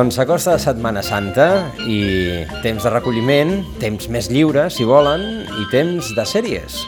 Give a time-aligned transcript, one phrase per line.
[0.00, 1.46] Doncs s'acosta de Setmana Santa
[1.84, 1.98] i
[2.64, 3.50] temps de recolliment,
[3.82, 6.78] temps més lliure, si volen, i temps de sèries.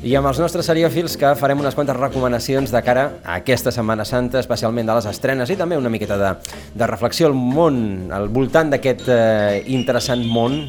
[0.00, 4.08] I amb els nostres seriòfils que farem unes quantes recomanacions de cara a aquesta Setmana
[4.08, 6.32] Santa, especialment de les estrenes i també una miqueta de,
[6.72, 7.82] de reflexió al món,
[8.16, 10.62] al voltant d'aquest eh, interessant món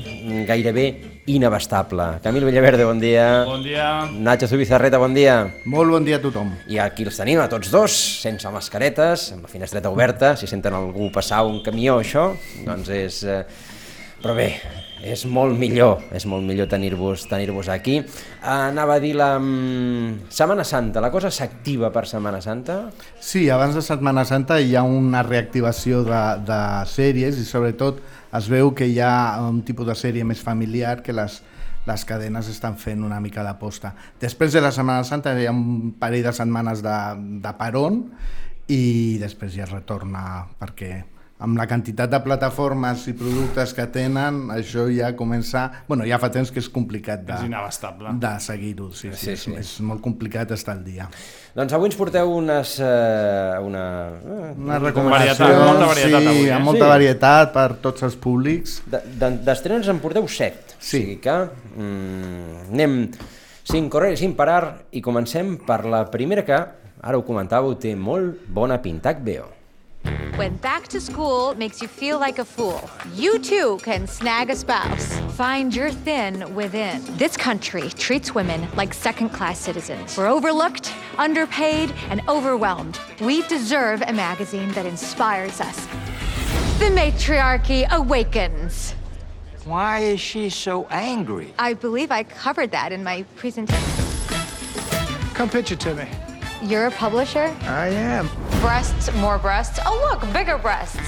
[0.51, 0.89] gairebé
[1.27, 2.19] inabastable.
[2.23, 3.43] Camil Villaverde, bon dia.
[3.45, 4.07] Bon dia.
[4.15, 5.43] Nacho Zubizarreta, bon dia.
[5.67, 6.53] Molt bon dia a tothom.
[6.71, 10.73] I aquí els tenim, a tots dos, sense mascaretes, amb la finestreta oberta, si senten
[10.73, 12.31] algú passar un camió, això,
[12.65, 13.23] doncs és...
[13.27, 13.41] Eh...
[14.17, 14.47] Però bé,
[15.05, 18.01] és molt millor, és molt millor tenir-vos tenir, -vos, aquí.
[18.41, 22.89] Anava a dir la um, Setmana Santa, la cosa s'activa per Setmana Santa?
[23.19, 28.01] Sí, abans de Setmana Santa hi ha una reactivació de, de sèries i sobretot
[28.35, 31.41] es veu que hi ha un tipus de sèrie més familiar que les,
[31.87, 33.93] les cadenes estan fent una mica d'aposta.
[34.19, 36.97] Després de la Setmana Santa hi ha un parell de setmanes de,
[37.43, 38.01] de peron
[38.67, 40.91] i després ja retorna perquè
[41.39, 45.67] amb la quantitat de plataformes i productes que tenen, això ja comença...
[45.87, 48.15] bueno, ja fa temps que és complicat de, és inabastable.
[48.17, 49.51] de seguir-ho, sí, sí, sí, sí.
[49.53, 51.05] És, és molt complicat estar al dia.
[51.57, 53.83] Doncs avui ens porteu unes, uh, una...
[54.17, 56.55] Uh, una recomanació, varietat, molta varietat sí, avui, eh?
[56.55, 56.89] amb molta Sí.
[56.95, 58.79] varietat per tots els públics.
[58.89, 61.03] D'estrenes de, en porteu set, o Sí.
[61.03, 61.35] sigui que
[61.77, 62.97] mm, anem
[63.67, 66.57] sin correr sin parar i comencem per la primera que,
[67.01, 69.51] ara ho comentàveu, té molt bona pinta, veo.
[70.37, 74.55] When back to school makes you feel like a fool, you too can snag a
[74.55, 75.17] spouse.
[75.35, 77.01] Find your thin within.
[77.17, 80.15] This country treats women like second class citizens.
[80.15, 82.99] We're overlooked, underpaid, and overwhelmed.
[83.19, 85.87] We deserve a magazine that inspires us.
[86.77, 88.93] The matriarchy awakens.
[89.65, 91.51] Why is she so angry?
[91.57, 94.05] I believe I covered that in my presentation.
[95.33, 96.07] Come pitch it to me.
[96.63, 97.55] You're a publisher?
[97.63, 98.29] I am.
[98.61, 99.79] Breasts, more breasts.
[99.85, 100.99] Oh, look, bigger breasts.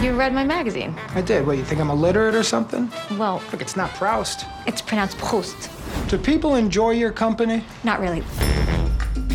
[0.00, 0.94] You read my magazine.
[1.14, 1.46] I did.
[1.46, 2.90] What, you think I'm illiterate or something?
[3.18, 4.46] Well, Look, it's not Proust.
[4.66, 5.70] it's pronounced Proust.
[6.08, 7.64] Do people enjoy your company?
[7.82, 8.22] Not really.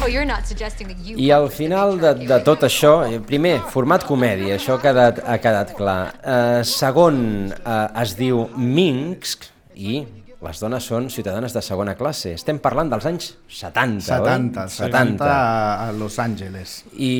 [0.01, 1.17] Oh, you're not suggesting that you.
[1.17, 5.35] I al final de, de tot això, eh, primer, format comèdia, això ha quedat, ha
[5.43, 6.13] quedat clar.
[6.23, 10.05] Uh, segon, uh, es diu Minsk i
[10.39, 12.31] les dones són ciutadanes de segona classe.
[12.37, 14.75] Estem parlant dels anys 70, 70, oi?
[14.77, 16.77] 70 a, Los Angeles.
[16.95, 17.11] I,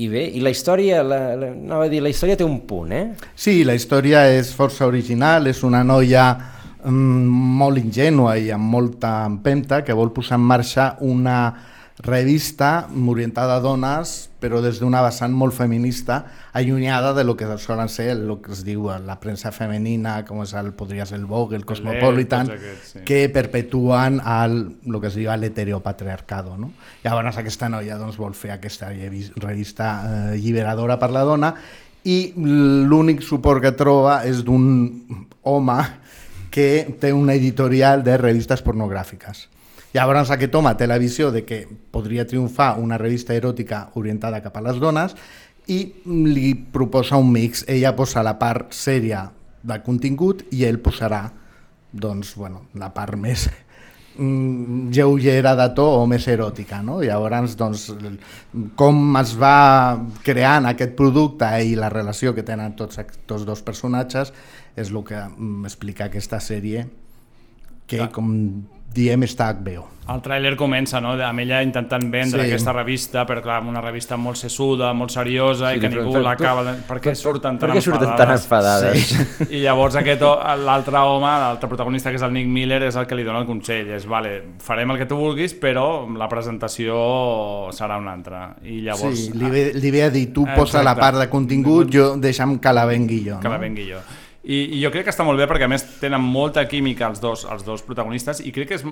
[0.00, 1.52] I bé, i la història, la, la,
[1.84, 3.04] a dir, la història té un punt, eh?
[3.36, 7.28] Sí, la història és força original, és una noia mm,
[7.60, 11.38] molt ingènua i amb molta empenta que vol posar en marxa una
[11.98, 17.88] revista orientada a dones, però des d'una vessant molt feminista, allunyada de lo que solen
[17.88, 21.56] ser el que es diu la premsa femenina, com és el, podria ser el Vogue,
[21.56, 23.04] el Cosmopolitan, tots aquests, sí.
[23.06, 24.58] que perpetuen el,
[24.90, 26.58] el que es diu l'heteropatriarcado.
[26.58, 26.72] No?
[27.04, 31.54] Llavors aquesta noia doncs, vol fer aquesta revista eh, alliberadora per la dona
[32.04, 34.98] i l'únic suport que troba és d'un
[35.46, 35.78] home
[36.50, 39.48] que té una editorial de revistes pornogràfiques.
[39.94, 41.60] Llavors aquest home té la visió de que
[41.94, 45.14] podria triomfar una revista eròtica orientada cap a les dones
[45.70, 47.62] i li proposa un mix.
[47.70, 49.28] Ella posa la part sèria
[49.62, 51.22] del contingut i ell posarà
[51.94, 53.46] doncs, bueno, la part més
[54.18, 56.82] mm, lleugera de to o més eròtica.
[56.82, 56.98] No?
[56.98, 57.86] Llavors, doncs,
[58.74, 59.56] com es va
[60.26, 64.34] creant aquest producte i la relació que tenen tots aquests dos personatges
[64.74, 66.88] és el que mm, explica aquesta sèrie
[67.86, 68.34] que, com
[68.94, 69.90] diem, està HBO.
[70.04, 72.50] El tràiler comença, no?, amb ella intentant vendre Sí.
[72.50, 76.20] aquesta revista, però clar, una revista molt sessuda, molt seriosa, Sí, i que però- ningú
[76.20, 76.62] l'acaba...
[76.62, 78.98] de- Per què per- surten per tan què surten tan enfadades?
[79.08, 79.46] Sí.
[79.56, 80.20] I llavors aquest,
[80.60, 83.46] l'altre home, l'altre protagonista, que és el Nick Miller, és el que li dona el
[83.48, 83.88] consell.
[83.96, 86.98] És, vale, farem el que tu vulguis, però la presentació
[87.72, 88.42] serà una altra.
[88.62, 89.16] I llavors...
[89.18, 91.00] sí, li, ve, li ve a dir, tu posa la Exacte.
[91.00, 93.40] part de contingut, jo deixa'm que la vengui jo.
[93.40, 93.64] que la no?
[93.64, 94.04] vengui jo.
[94.44, 97.20] I, I jo crec que està molt bé perquè a més tenen molta química els
[97.22, 98.82] dos, els dos protagonistes i crec que és,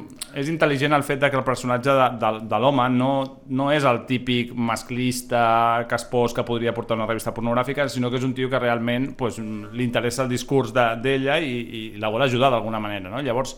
[0.41, 3.11] és intel·ligent el fet de que el personatge de, de, de l'home no,
[3.53, 8.25] no és el típic masclista caspós que podria portar una revista pornogràfica, sinó que és
[8.25, 12.23] un tio que realment pues, li interessa el discurs de- d'ella i, i la vol
[12.25, 13.11] ajudar d'alguna manera.
[13.13, 13.21] No?
[13.21, 13.57] Llavors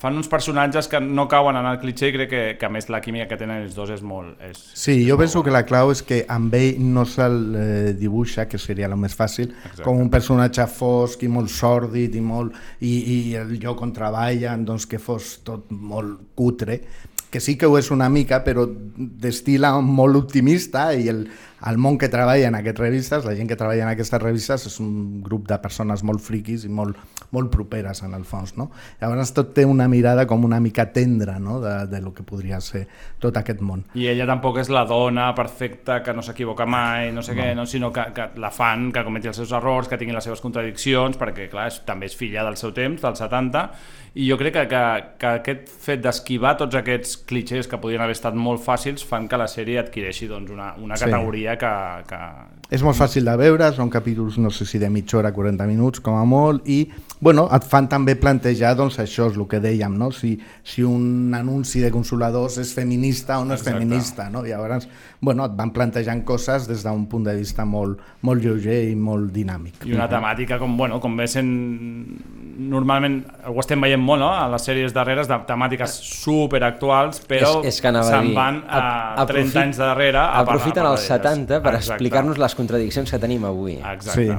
[0.00, 2.88] fan uns personatges que no cauen en el clitxé i crec que, que a més
[2.88, 4.38] la química que tenen els dos és molt...
[4.48, 8.46] És, Sí, jo penso que la clau és que amb ell no se'l eh, dibuixa,
[8.48, 9.84] que seria el més fàcil, Exacte.
[9.84, 14.64] com un personatge fosc i molt sòrdid i, molt, i, i el lloc on treballen
[14.64, 16.80] doncs, que fos tot molt cutre,
[17.30, 21.26] que sí que ho és una mica, però d'estil molt optimista i el,
[21.66, 24.78] el món que treballa en aquestes revistes, la gent que treballa en aquestes revistes és
[24.80, 26.96] un grup de persones molt friquis i molt,
[27.36, 28.54] molt properes en el fons.
[28.56, 28.70] No?
[29.00, 31.58] Llavors tot té una mirada com una mica tendra no?
[31.60, 32.86] de, de lo que podria ser
[33.20, 33.84] tot aquest món.
[33.94, 37.42] I ella tampoc és la dona perfecta que no s'equivoca mai, no sé no.
[37.42, 40.24] què, no, sinó que, que la fan, que cometi els seus errors, que tingui les
[40.24, 43.68] seves contradiccions, perquè clar, és, també és filla del seu temps, dels 70,
[44.14, 44.82] i jo crec que, que,
[45.20, 49.38] que aquest fet d'esquivar tots aquests clichés que podien haver estat molt fàcils fan que
[49.38, 51.49] la sèrie adquireixi doncs, una, una categoria sí.
[51.56, 52.59] Que, que...
[52.70, 56.02] És molt fàcil de veure, són capítols no sé si de mitja hora, 40 minuts
[56.04, 56.84] com a molt, i
[57.20, 60.12] bueno, et fan també plantejar doncs, això és el que dèiem, no?
[60.14, 63.76] si, si un anunci de consoladors és feminista o no és Exacte.
[63.76, 64.28] feminista.
[64.30, 64.44] No?
[64.46, 64.86] Llavors,
[65.20, 69.34] bueno, et van plantejant coses des d'un punt de vista molt, molt lleuger i molt
[69.34, 69.84] dinàmic.
[69.84, 71.50] I una temàtica com, bueno, com ve sent
[72.70, 74.30] normalment ho estem veient molt no?
[74.36, 78.82] a les sèries darreres de temàtiques super actuals però és, és que se'n van a,
[79.22, 83.78] a 30 anys darrere a aprofiten els 70 per explicar-nos les contradiccions que tenim avui
[83.78, 84.38] Exacte.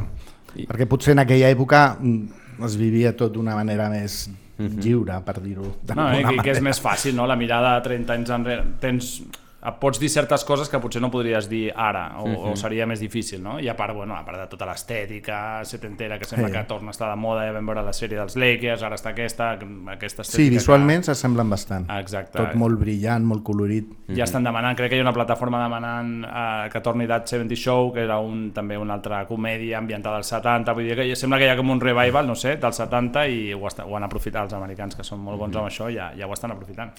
[0.52, 0.68] Sí.
[0.70, 4.80] perquè potser en aquella època mm, es vivia tot d'una manera més mhm.
[4.80, 7.28] lliure, per dir-ho no, eh, que, que és més fàcil, no?
[7.30, 9.14] la mirada de 30 anys enrere tens
[9.62, 12.38] pots dir certes coses que potser no podries dir ara o, uh -huh.
[12.38, 12.56] o mhm.
[12.58, 13.60] seria més difícil no?
[13.60, 16.54] i a part, bueno, a part de tota l'estètica setentera que sembla sí.
[16.54, 19.10] que torna a estar de moda ja vam veure la sèrie dels Lakers, ara està
[19.10, 21.06] aquesta aquesta Sí, visualment que...
[21.06, 22.38] s'assemblen bastant Exacte.
[22.38, 24.24] tot molt brillant, molt colorit ja uh -huh.
[24.24, 27.94] estan demanant, crec que hi ha una plataforma demanant eh, que torni That 70 Show
[27.94, 31.46] que era un, també una altra comèdia ambientada als 70, vull dir que sembla que
[31.46, 34.44] hi ha com un revival, no sé, dels 70 i ho, està, ho han aprofitat
[34.44, 35.66] els americans que són molt bons uh -huh.
[35.66, 36.92] amb això, ja, ja ho estan aprofitant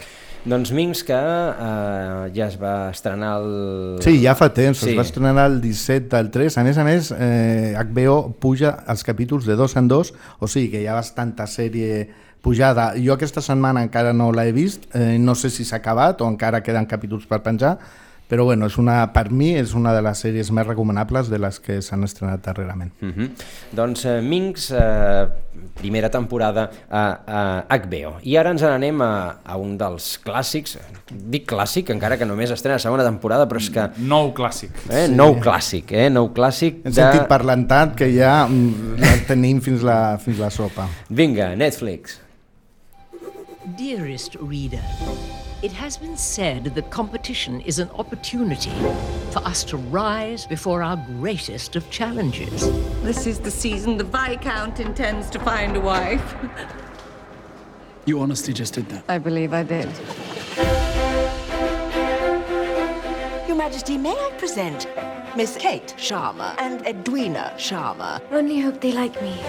[0.44, 4.02] Doncs Minx que eh, ja es va estrenar el...
[4.04, 4.92] Sí, ja fa temps, sí.
[4.92, 6.58] es va estrenar el 17 del 3.
[6.60, 10.70] A més a més, eh, HBO puja els capítols de dos en dos, o sigui
[10.74, 12.06] que hi ha bastanta sèrie
[12.42, 12.92] pujada.
[12.98, 16.62] Jo aquesta setmana encara no l'he vist, eh, no sé si s'ha acabat o encara
[16.62, 17.76] queden capítols per penjar,
[18.28, 21.58] però bueno, és una, per mi és una de les sèries més recomanables de les
[21.60, 22.92] que s'han estrenat darrerament.
[23.02, 23.28] Uh -huh.
[23.72, 25.28] Doncs eh, Minx, eh,
[25.74, 28.16] primera temporada a, a HBO.
[28.22, 30.78] I ara ens n'anem a, a un dels clàssics,
[31.10, 33.88] dic clàssic, encara que només estrena segona temporada, però és que...
[33.98, 34.70] Nou clàssic.
[34.88, 35.06] Eh?
[35.06, 35.14] Sí.
[35.14, 36.08] Nou clàssic, eh?
[36.08, 36.74] Nou clàssic.
[36.84, 37.00] Hem de...
[37.02, 40.88] sentit parlant tant que ja mm, la tenim fins la, fins la sopa.
[41.08, 42.20] Vinga, Netflix.
[43.78, 44.82] Dearest reader,
[45.62, 48.72] It has been said that competition is an opportunity
[49.30, 52.68] for us to rise before our greatest of challenges.
[53.04, 56.34] This is the season the Viscount intends to find a wife.
[58.04, 59.04] You honestly just did that?
[59.08, 59.88] I believe I did.
[63.46, 64.88] Your Majesty, may I present
[65.36, 68.20] Miss Kate Sharma and Edwina Sharma?
[68.32, 69.40] Only hope they like me.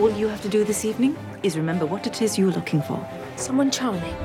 [0.00, 3.06] All you have to do this evening is remember what it is you're looking for.
[3.36, 4.16] Someone charming.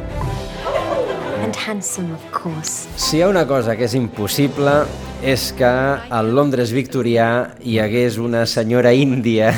[1.53, 2.87] And handsome, of course.
[2.95, 4.71] Si hi ha una cosa que és impossible
[5.21, 5.69] és que
[6.17, 7.27] al Londres victorià
[7.61, 9.51] hi hagués una senyora índia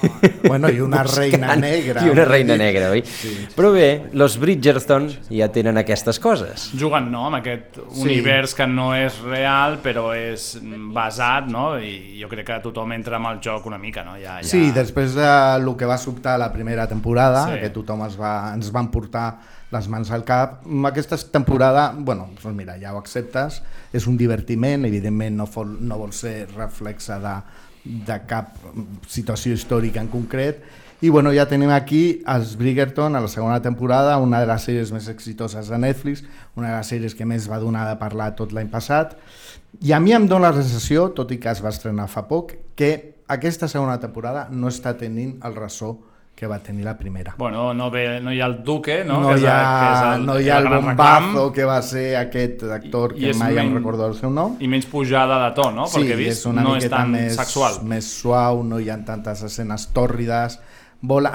[0.46, 2.04] Bueno, i una reina negra.
[2.06, 3.02] I una reina negra, oi?
[3.04, 3.32] Sí.
[3.56, 6.70] Però bé, los Bridgerton ja tenen aquestes coses.
[6.78, 8.06] Juguen, no?, amb aquest sí.
[8.06, 10.54] univers que no és real, però és
[10.94, 14.16] basat, no?, i jo crec que tothom entra amb el joc una mica, no?
[14.22, 14.48] Ja, ja...
[14.48, 15.30] Sí, després de
[15.66, 17.60] lo que va sobtar la primera temporada, sí.
[17.60, 19.28] que tothom es va, ens van portar
[19.70, 20.60] les mans al cap.
[20.90, 23.60] Aquesta temporada, bueno, doncs mira, ja ho acceptes,
[23.92, 27.34] és un divertiment, evidentment no vol, no vol ser reflexa de,
[28.06, 28.56] de cap
[29.08, 30.64] situació històrica en concret,
[31.00, 34.90] i bueno, ja tenim aquí els Bridgerton a la segona temporada, una de les sèries
[34.92, 36.26] més exitoses de Netflix,
[36.60, 39.14] una de les sèries que més va donar de parlar tot l'any passat,
[39.80, 42.52] i a mi em dóna la sensació, tot i que es va estrenar fa poc,
[42.76, 42.90] que
[43.32, 45.94] aquesta segona temporada no està tenint el ressò
[46.40, 47.34] que va tenir la primera.
[47.36, 49.18] Bueno, no, ve, no hi ha el Duque, no?
[49.20, 51.66] No, que és, hi, ha, que és el, no hi ha el, el bombazo que
[51.68, 54.54] va ser aquest actor que mai men, em recordo el seu nom.
[54.56, 55.84] I menys pujada de to, no?
[55.84, 57.76] Sí, Perquè vist, és una no és tan més, sexual.
[57.92, 60.56] més suau, no hi ha tantes escenes tòrrides.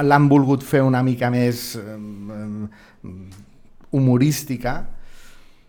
[0.10, 3.14] L'han volgut fer una mica més eh,
[3.94, 4.76] humorística,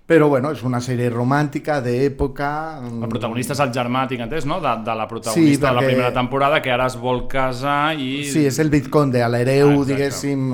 [0.06, 2.48] però bueno, és una sèrie romàntica d'època...
[2.86, 4.60] El protagonista és el germà, tinc entès, no?
[4.62, 5.64] De, de la protagonista sí, perquè...
[5.64, 8.22] de la primera temporada, que ara es vol casar i...
[8.30, 10.44] Sí, és el Vizconde, l'hereu, ah, diguéssim,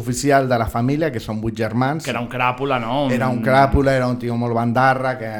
[0.00, 2.06] oficial de la família, que són vuit germans.
[2.06, 3.02] Que era un cràpula, no?
[3.10, 3.12] Un...
[3.18, 5.30] Era un cràpula, era un tio molt bandarra, que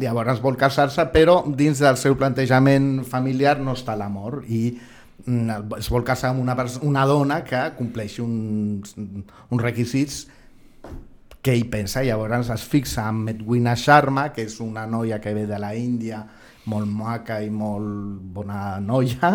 [0.00, 4.70] llavors vol casar-se, però dins del seu plantejament familiar no està l'amor i
[5.26, 10.22] mm, es vol casar amb una, una dona que compleixi uns, uns requisits
[11.44, 12.04] què hi pensa.
[12.04, 16.22] Llavors es fixa amb Edwina Sharma, que és una noia que ve de la Índia,
[16.70, 19.32] molt maca i molt bona noia,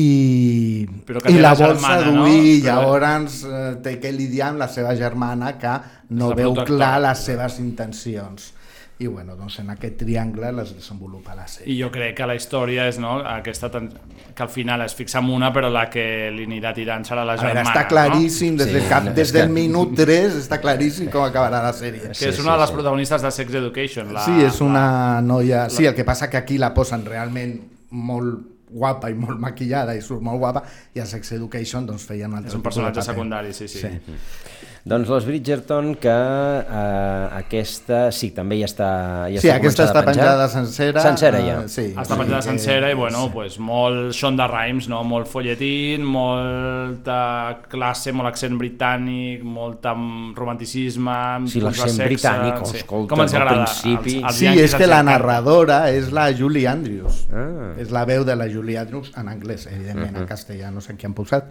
[0.00, 0.86] i,
[1.28, 2.64] i la vol seduir, no?
[2.64, 5.74] llavors eh, té que lidiar amb la seva germana que
[6.16, 8.52] no veu clar les seves intencions.
[9.00, 11.72] I bueno, doncs en aquest triangle les desenvolupa la sèrie.
[11.72, 15.30] I jo crec que la història és no, aquesta que al final es fixa en
[15.32, 16.04] una però la que
[16.34, 17.62] li anirà tirant serà la A germana.
[17.62, 18.60] veure, està claríssim, no?
[18.60, 22.12] des, del, cap, des del minut 3 està claríssim com acabarà la sèrie.
[22.12, 24.12] Que és una de les protagonistes de Sex Education.
[24.12, 24.84] La, Sí, és una
[25.24, 25.68] noia...
[25.72, 27.56] Sí, el que passa que aquí la posen realment
[27.90, 30.62] molt guapa i molt maquillada i surt molt guapa
[30.94, 33.88] i a Sex Education doncs feia un altre És un de personatge secundari, sí, sí.
[34.82, 38.88] Doncs los Bridgerton, que eh, aquesta sí, també ja està
[39.28, 40.24] ja Sí, aquesta està a penjar.
[40.24, 41.58] penjada sencera, Sencera ja.
[41.64, 41.84] eh, sí.
[41.94, 45.02] Està penjada sencera i bueno, pues, molt Shonda Rhimes, no?
[45.04, 52.76] molt folletín, molta classe, molt accent britànic, molt amb romanticisme, amb Sí, l'accent britànic, sí.
[52.80, 54.16] escolta, Com ens al agrada principi.
[54.22, 57.26] als, als Sí, és que la narradora és la Julie Andrews.
[57.32, 57.74] Ah.
[57.80, 60.22] És la veu de la Julie Andrews en anglès, evidentment, Mhm.
[60.22, 61.50] en castellà no sé qui han posat,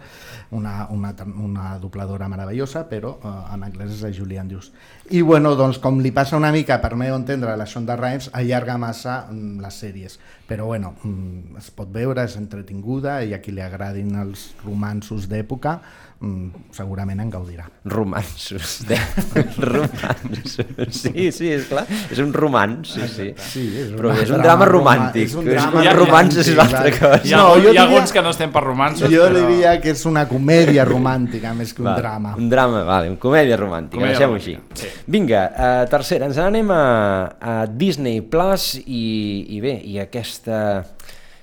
[0.50, 4.70] una, una, una dobladora meravellosa, però uh, en anglès és la Julie Andrews.
[5.10, 8.30] I bueno, doncs com li passa una mica, per meu entendre, a la Shonda Rhimes,
[8.36, 10.18] allarga massa mm, les sèries.
[10.48, 15.28] Però bueno, mm, es pot veure, és entretinguda, i a qui li agradin els romansos
[15.30, 15.78] d'època,
[16.76, 17.64] segurament en gaudirà.
[17.88, 18.98] Romansos, de...
[19.56, 20.58] romansos.
[20.92, 21.86] Sí, sí, és clar.
[22.12, 23.28] És un romanç, sí, sí.
[23.40, 25.24] Sí, és Però un és un drama drama roma- romàntic.
[25.30, 27.20] és un És drama un romanç és una altra cosa.
[27.24, 29.46] Hi ha, No, jo hi ha diria- alguns que no estem per romansos, Jo però...
[29.48, 32.34] diria que és una comèdia romàntica més que un Va, drama.
[32.36, 34.92] Un drama, vale, un comèdia romàntica, Comèdia deixem-ho romàntica, així.
[34.92, 35.04] sí.
[35.10, 36.82] Vinga, uh, tercera, ens n'anem a,
[37.40, 40.84] a Disney Plus i, i bé, i aquesta,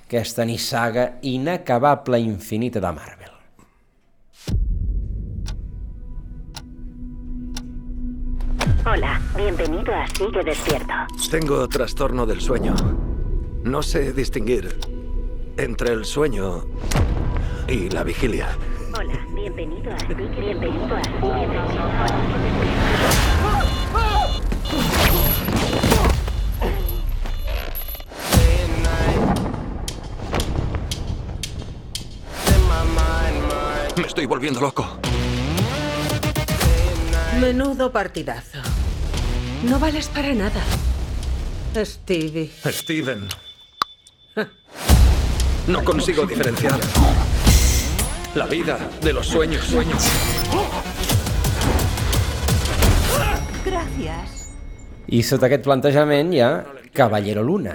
[0.06, 3.17] aquesta nissaga inacabable infinita de Marvel.
[8.90, 10.94] Hola, bienvenido a Sigue Despierto.
[11.30, 12.74] Tengo trastorno del sueño.
[13.62, 14.78] No sé distinguir
[15.58, 16.64] entre el sueño
[17.68, 18.48] y la vigilia.
[18.96, 21.98] Hola, bienvenido a Sigue Bienvenido a Sigue Despierto.
[33.96, 34.98] Me estoy volviendo loco.
[37.38, 38.57] Menudo partidazo.
[39.64, 40.62] No vales para nada.
[41.74, 42.50] Stevie.
[42.64, 43.26] Steven.
[45.66, 46.78] No consigo diferenciar
[48.34, 49.74] la vida de los sueños.
[53.64, 54.54] Gracias.
[55.08, 56.50] I sota aquest plantejament hi ha
[56.92, 57.74] Caballero Luna.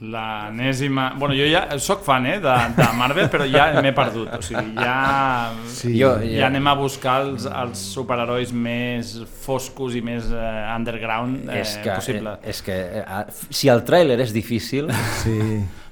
[0.00, 1.10] L'enèsima...
[1.18, 4.30] Bueno, jo ja sóc fan eh, de, de Marvel, però ja m'he perdut.
[4.38, 5.92] O sigui, ja, Sí.
[5.98, 9.12] Jo- ja jo- anem a buscar els, els superherois més
[9.44, 12.36] foscos i més eh, underground eh, és que, possible.
[12.40, 14.88] eh, és que eh, si el tràiler és difícil...
[15.20, 15.38] Sí.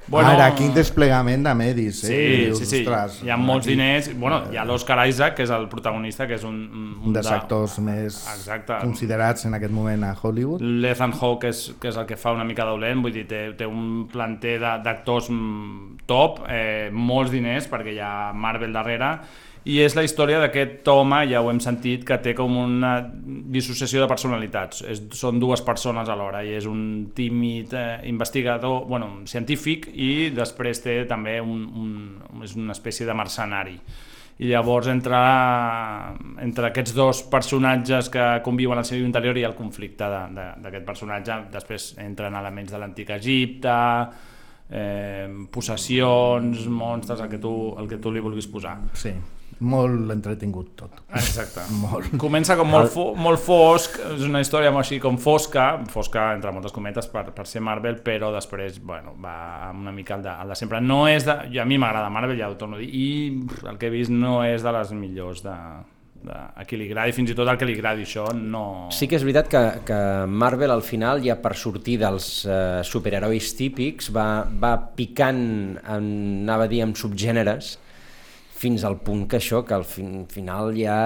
[0.09, 2.07] Bueno, Ara, quin desplegament de medis, eh?
[2.07, 2.79] Sí, Dius, sí, sí.
[2.87, 4.07] ostres, hi ha molts aquí- diners.
[4.19, 6.57] Bueno, hi ha l'Oscar Isaac, que és el protagonista, que és un...
[7.05, 8.79] Un dels de- actors més Exacte.
[8.81, 10.63] considerats en aquest moment a Hollywood.
[10.63, 13.67] L'Ethan Hawke és, que és el que fa una mica dolent, vull dir, té, té
[13.69, 19.19] un planter d'actors mm, top, eh, molts diners, perquè hi ha Marvel darrere,
[19.65, 24.03] i és la història d'aquest home, ja ho hem sentit, que té com una dissociació
[24.05, 24.85] de personalitats.
[24.87, 30.85] És, són dues persones alhora, i és un tímid eh, investigador, bueno, científic, i després
[30.85, 31.91] té també un, un,
[32.47, 33.77] és una espècie de mercenari.
[34.39, 35.19] I llavors entre,
[36.45, 41.41] entre aquests dos personatges que conviuen al seu interior hi ha el conflicte d'aquest personatge.
[41.51, 43.75] Després entren elements de l'antic Egipte
[44.71, 48.77] eh, possessions, monstres el que, tu, el que tu li vulguis posar.
[48.95, 49.13] Sí,
[49.61, 51.01] molt entretingut tot.
[51.19, 51.65] Exacte.
[51.83, 52.13] Molt.
[52.21, 56.53] Comença com molt, fo molt fosc, és una història molt així com fosca, fosca entre
[56.55, 60.55] moltes cometes per, per ser Marvel, però després bueno, va una mica al de, al
[60.55, 60.81] de sempre.
[60.85, 63.09] No és de, jo, a mi m'agrada Marvel, ja ho torno a dir, i
[63.67, 65.57] el que he vist no és de les millors de,
[66.23, 68.63] de, a qui li agradi, fins i tot el que li agradi això no...
[68.95, 69.99] Sí que és veritat que, que
[70.31, 75.43] Marvel al final ja per sortir dels eh, superherois típics va, va picant,
[75.83, 76.09] en,
[76.45, 77.77] anava a dir, amb subgèneres
[78.59, 80.99] fins al punt que això, que al fin, final ja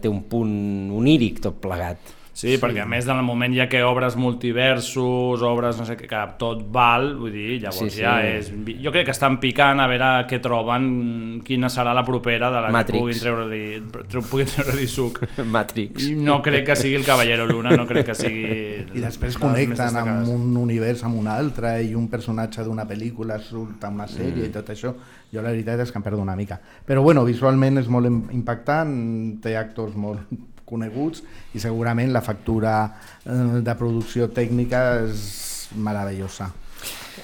[0.00, 0.54] té un punt
[0.96, 2.15] oníric tot plegat.
[2.36, 5.94] Sí, sí, perquè a més en el moment ja que obres multiversos, obres no sé
[5.96, 8.50] què, que tot val, vull dir, llavors Sí, sí, ja és...
[8.82, 12.72] Jo crec que estan picant a veure què troben, quina serà la propera de la
[12.74, 12.92] Matrix.
[12.92, 13.62] que puguin treure-li
[14.10, 15.20] tre- puguin treure suc.
[15.56, 16.10] Matrix.
[16.12, 18.50] No crec que sigui el Cavallero Luna, no crec que sigui...
[18.96, 23.84] I després connecten amb un univers amb un altre i un personatge d'una pel·lícula surt
[23.84, 24.50] a una sèrie Mm.
[24.50, 24.90] i tot això.
[25.32, 26.58] Jo la veritat és que em perdo una mica.
[26.84, 28.92] Però bueno, visualment és molt im- impactant,
[29.40, 30.20] té actors molt
[30.66, 31.22] coneguts
[31.54, 32.76] i segurament la factura
[33.24, 36.50] eh, de producció tècnica és meravellosa.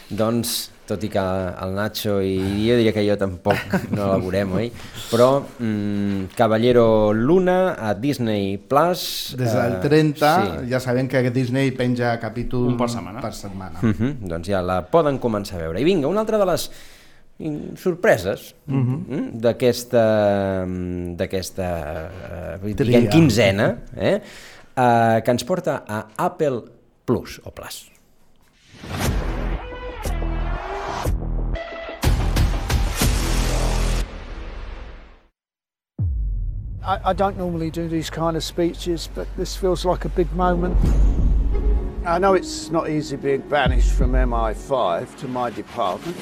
[0.09, 4.55] Doncs tot i que el Nacho i jo diria que jo tampoc no la veurem,
[4.59, 4.69] oi?
[5.11, 9.35] Però mm, Caballero Luna a Disney Plus...
[9.39, 10.71] Des del 30 sí.
[10.73, 13.23] ja sabem que Disney penja capítol Un per setmana.
[13.25, 13.81] Per setmana.
[13.81, 15.81] Uh -huh, doncs ja la poden començar a veure.
[15.81, 16.92] I vinga, una altra de les mm,
[17.77, 19.31] sorpreses uh -huh.
[19.33, 20.05] d'aquesta
[21.17, 21.69] d'aquesta
[22.63, 24.21] uh, diguem, quinzena eh?
[24.77, 26.63] uh, que ens porta a Apple
[27.05, 27.93] Plus o Plus.
[36.85, 40.33] I, I don't normally do these kind of speeches, but this feels like a big
[40.35, 40.77] moment.
[42.05, 46.17] I know it's not easy being banished from MI5 to my department,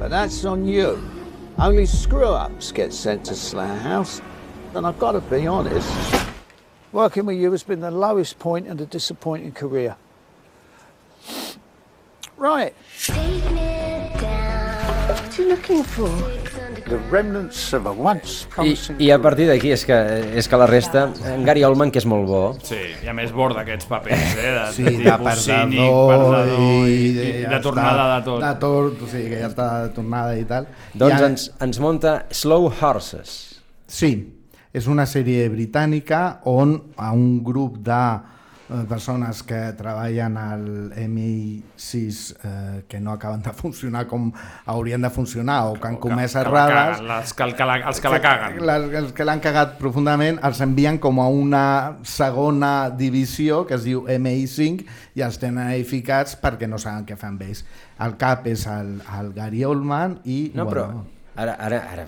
[0.00, 0.98] but that's on you.
[1.58, 4.22] Only screw-ups get sent to Slayer House,
[4.74, 6.26] and I've got to be honest,
[6.90, 9.96] working with you has been the lowest point in a disappointing career.
[12.38, 12.74] Right.
[13.08, 13.18] What
[15.38, 16.39] are you looking for?
[18.42, 19.98] I, promising I a partir d'aquí és que,
[20.40, 23.30] és que la resta, en Gary Oldman, que és molt bo, Sí, i a més
[23.36, 24.50] borda aquests papers, eh?
[24.56, 28.08] De, Sí, de de tipus cínic, perdedor perdedor i, i, i, ja de tornada està,
[28.10, 28.42] de tot.
[28.42, 30.68] De tot, o sigui, que ja està de tornada i tal.
[30.94, 33.38] doncs I ens, ens munta Slow Horses.
[33.90, 34.12] Sí,
[34.74, 38.02] és una sèrie britànica on a un grup de
[38.88, 44.30] persones que treballen al MI6 eh, que no acaben de funcionar com
[44.66, 48.60] haurien de funcionar o que han comès errades les que, els que la caguen.
[48.66, 51.64] les, els que l'han cagat profundament els envien com a una
[52.02, 54.86] segona divisió que es diu MI5
[55.18, 57.64] i els tenen edificats perquè no saben què fan amb ells.
[58.02, 60.40] El cap és el, el Gary Oldman i...
[60.54, 62.06] No, però bueno, ara, ara, ara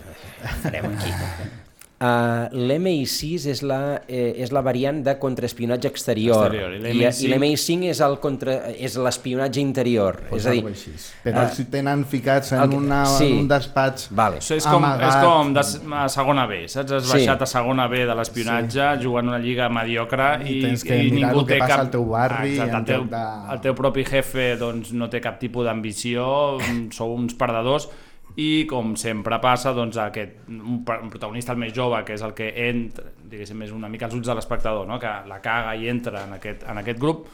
[0.65, 1.61] farem aquí.
[2.03, 3.77] Uh, L'MI6 és, la,
[4.11, 8.17] eh, és la variant de contraespionatge exterior, Exterior, i i, l'MI5 i l'MI5 és el
[8.19, 10.19] contra, és l'espionatge interior.
[10.31, 10.95] Pues és a dir, així.
[11.23, 13.29] Però eh, els tenen ficats en, el que- una, sí.
[13.31, 14.41] en un despatx Vale.
[14.43, 15.07] Això és com, amagat.
[15.13, 15.65] és com de,
[16.03, 16.91] a segona B, saps?
[16.99, 17.13] Has Sí.
[17.21, 19.03] baixat a segona B de l'espionatge, sí.
[19.07, 21.77] jugant una lliga mediocre i, I tens que i mirar ningú el que té passa
[21.77, 21.85] cap...
[21.87, 25.21] al teu barri Exacte, en el, teu, de- el teu propi jefe doncs, no té
[25.23, 26.27] cap tipus d'ambició,
[26.59, 27.89] mm, sou uns perdedors
[28.37, 32.49] i com sempre passa doncs, aquest, un, protagonista el més jove que és el que
[32.69, 34.99] entra, diguéssim, és una mica als ulls de l'espectador no?
[35.01, 37.27] que la caga i entra en aquest, en aquest grup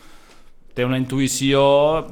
[0.78, 1.61] té una intuïció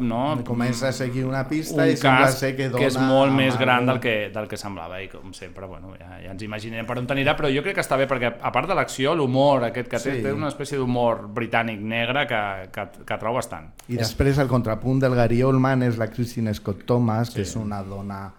[0.02, 0.20] no?
[0.46, 3.34] Comença a seguir una pista un i sembla cas ser que que és dona molt
[3.36, 6.86] més gran del que, del que semblava i com sempre bueno, ja, ja ens imaginem
[6.88, 9.68] per on anirà però jo crec que està bé perquè a part de l'acció l'humor
[9.68, 10.22] aquest que té, Sí.
[10.24, 12.40] té una espècie d'humor britànic negre que,
[12.74, 16.82] que, que trobo bastant I després el contrapunt del Gary Oldman és la Christine Scott
[16.86, 18.32] Thomas, que és una dona,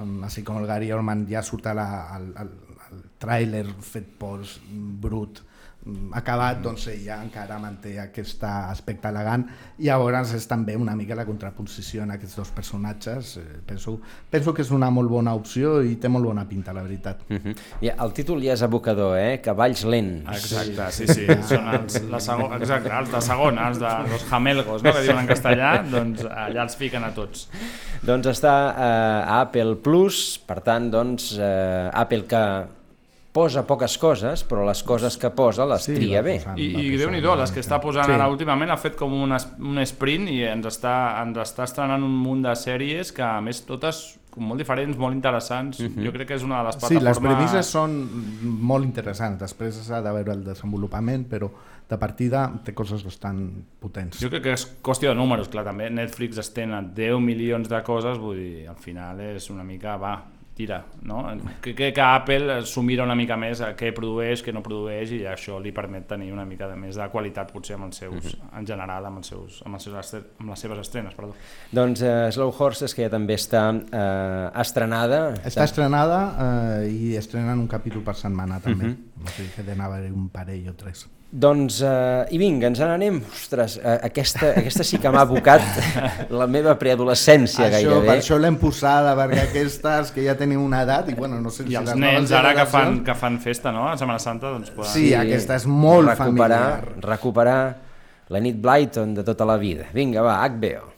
[0.00, 2.52] així com el Gary Oldman ja surt a la, al, al,
[2.88, 4.58] al tràiler fet pols
[5.02, 5.42] brut
[6.14, 9.42] acabat, doncs ella encara manté aquest aspecte elegant
[9.82, 13.96] i llavors és també una mica la contraposició en aquests dos personatges eh, penso,
[14.30, 17.38] penso que és una molt bona opció i té molt bona pinta, la veritat Uh
[17.38, 17.54] -huh.
[17.80, 19.40] ja, el títol ja és abocador, eh?
[19.40, 20.28] Cavalls lents.
[20.28, 24.82] exacte, sí, sí, són els, la segon, exacte, els de segona, els de los jamelgos,
[24.82, 24.92] no?
[24.92, 27.48] que diuen en castellà, doncs allà els fiquen a tots.
[28.02, 32.66] Doncs està eh, a Apple Plus, per tant, doncs, eh, Apple que
[33.32, 36.34] posa poques coses, però les coses que posa les Sí, tria bé.
[36.56, 38.12] I, i déu-n'hi-do, les que està posant Sí.
[38.12, 42.02] ara últimament ha fet com un, es, un sprint i ens està, ens està estrenant
[42.04, 46.28] un munt de sèries que a més totes com molt diferents, molt interessants jo crec
[46.28, 47.96] que és una de les Sí, plataformes les premisses són
[48.42, 51.50] molt interessants, després s'ha de veure el desenvolupament, però
[51.88, 53.42] de partida té coses bastant
[53.80, 54.20] potents.
[54.22, 57.82] Jo crec que és qüestió de números, clar, també Netflix es tenen 10 milions de
[57.84, 60.14] coses, vull dir, al final és una mica, va,
[60.62, 61.20] tira, no?
[61.60, 65.10] Crec que, que Apple s'ho mira una mica més a què produeix, què no produeix,
[65.18, 68.36] i això li permet tenir una mica de més de qualitat, potser, amb els seus,
[68.56, 71.34] en general, amb, els seus, amb, els seus, amb les seves estrenes, perdó.
[71.74, 75.22] Doncs eh, Slow Horses, que ja també està eh, estrenada.
[75.44, 79.24] Està estrenada eh, i estrenen un capítol per setmana també, Mhm.
[79.26, 81.06] o sigui que d'anar-hi un parell o tres.
[81.32, 83.22] Doncs, eh, i vinga, ens n'anem.
[83.32, 85.62] Ostres, eh, aquesta, aquesta sí que m'ha abocat
[86.28, 88.04] la meva preadolescència gairebé.
[88.04, 91.62] per això l'hem posada, perquè aquestes que ja tenen una edat i bueno, no sé
[91.64, 94.50] I si els les nens ara que fan, que fan festa, no?, a Setmana Santa,
[94.52, 94.92] doncs poden...
[94.92, 97.06] Sí, aquesta és molt recuperar, familiar.
[97.06, 97.62] Recuperar
[98.28, 99.86] la nit Blyton de tota la vida.
[99.96, 100.90] Vinga, va, HBO.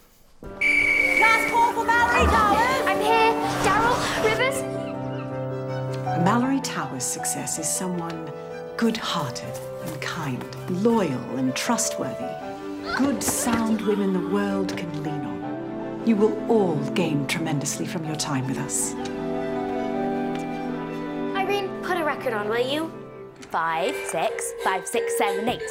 [1.22, 2.90] Last call for Valerie Towers.
[2.90, 3.30] I'm here.
[3.62, 3.94] Daryl
[4.26, 4.58] Rivers.
[6.26, 8.18] Mallory Tower's success is someone
[8.76, 10.44] good hearted and kind,
[10.82, 12.32] loyal and trustworthy.
[12.96, 16.02] Good, sound women the world can lean on.
[16.06, 18.94] You will all gain tremendously from your time with us.
[21.34, 22.92] Irene, put a record on, will you?
[23.50, 25.62] Five, six, five, six, seven, eight.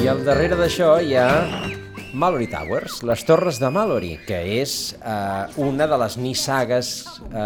[0.00, 1.69] I al darrere d'això hi ha
[2.12, 6.90] Mallory Towers, les Torres de Mallory, que és eh, una de les nissagues
[7.30, 7.44] eh,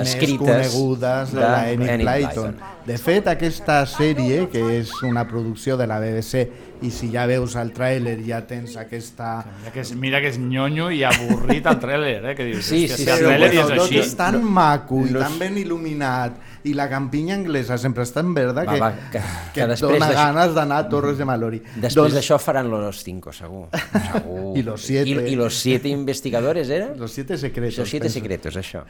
[0.00, 2.56] més escrites conegudes de, la Enid Blyton.
[2.86, 6.42] De fet, aquesta sèrie, que és una producció de la BBC,
[6.82, 9.36] i si ja veus el tràiler ja tens aquesta...
[9.60, 12.34] Mira que és, mira que és nyonyo i avorrit el tràiler, eh?
[12.34, 14.00] Que dius, Sí, sí, si el sí, tràiler bueno, és tot així...
[14.02, 18.32] és tan maco i no tan ben il·luminat i la campinya anglesa sempre està en
[18.36, 19.22] verda Va, que, va, que- que,
[19.54, 21.58] que et després dona ganes d'anar a Torres de Malori.
[21.82, 23.66] Després d'això faran los cinco, segur.
[24.12, 24.56] segur.
[24.58, 25.10] I los siete.
[25.10, 26.94] I, I los siete investigadores, era?
[26.94, 27.78] Los siete secretos.
[27.78, 28.18] Los siete penso.
[28.20, 28.84] secretos, això.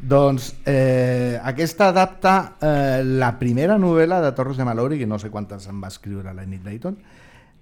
[0.00, 5.28] Doncs eh, aquesta adapta eh, la primera novel·la de Torres de Malori, que no sé
[5.30, 6.96] quantes en va escriure la Enid Blyton,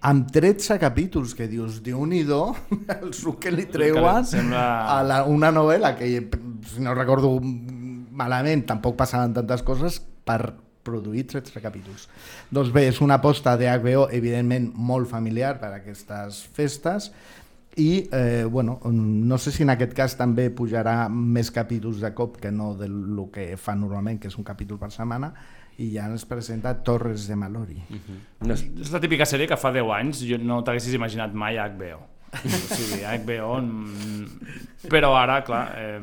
[0.07, 2.21] amb 13 capítols, que dius, déu nhi
[3.01, 6.29] el suc que li treuen sembla- a la, una novel·la que,
[6.69, 7.33] si no recordo
[8.17, 10.55] malament, tampoc passaven tantes coses per
[10.87, 12.07] produir 13 capítols.
[12.55, 17.11] Doncs bé, és una aposta de HBO, evidentment molt familiar per a aquestes festes,
[17.77, 22.39] i eh, bueno, no sé si en aquest cas també pujarà més capítols de cop
[22.41, 25.35] que no del que fa normalment, que és un capítol per setmana,
[25.77, 27.77] i ja ens presenta Torres de Malori.
[28.41, 32.01] No, És la típica sèrie que fa 10 anys jo no t'haguessis imaginat mai HBO.
[32.33, 33.57] O sigui, HBO...
[34.87, 35.97] Però ara, clar, eh,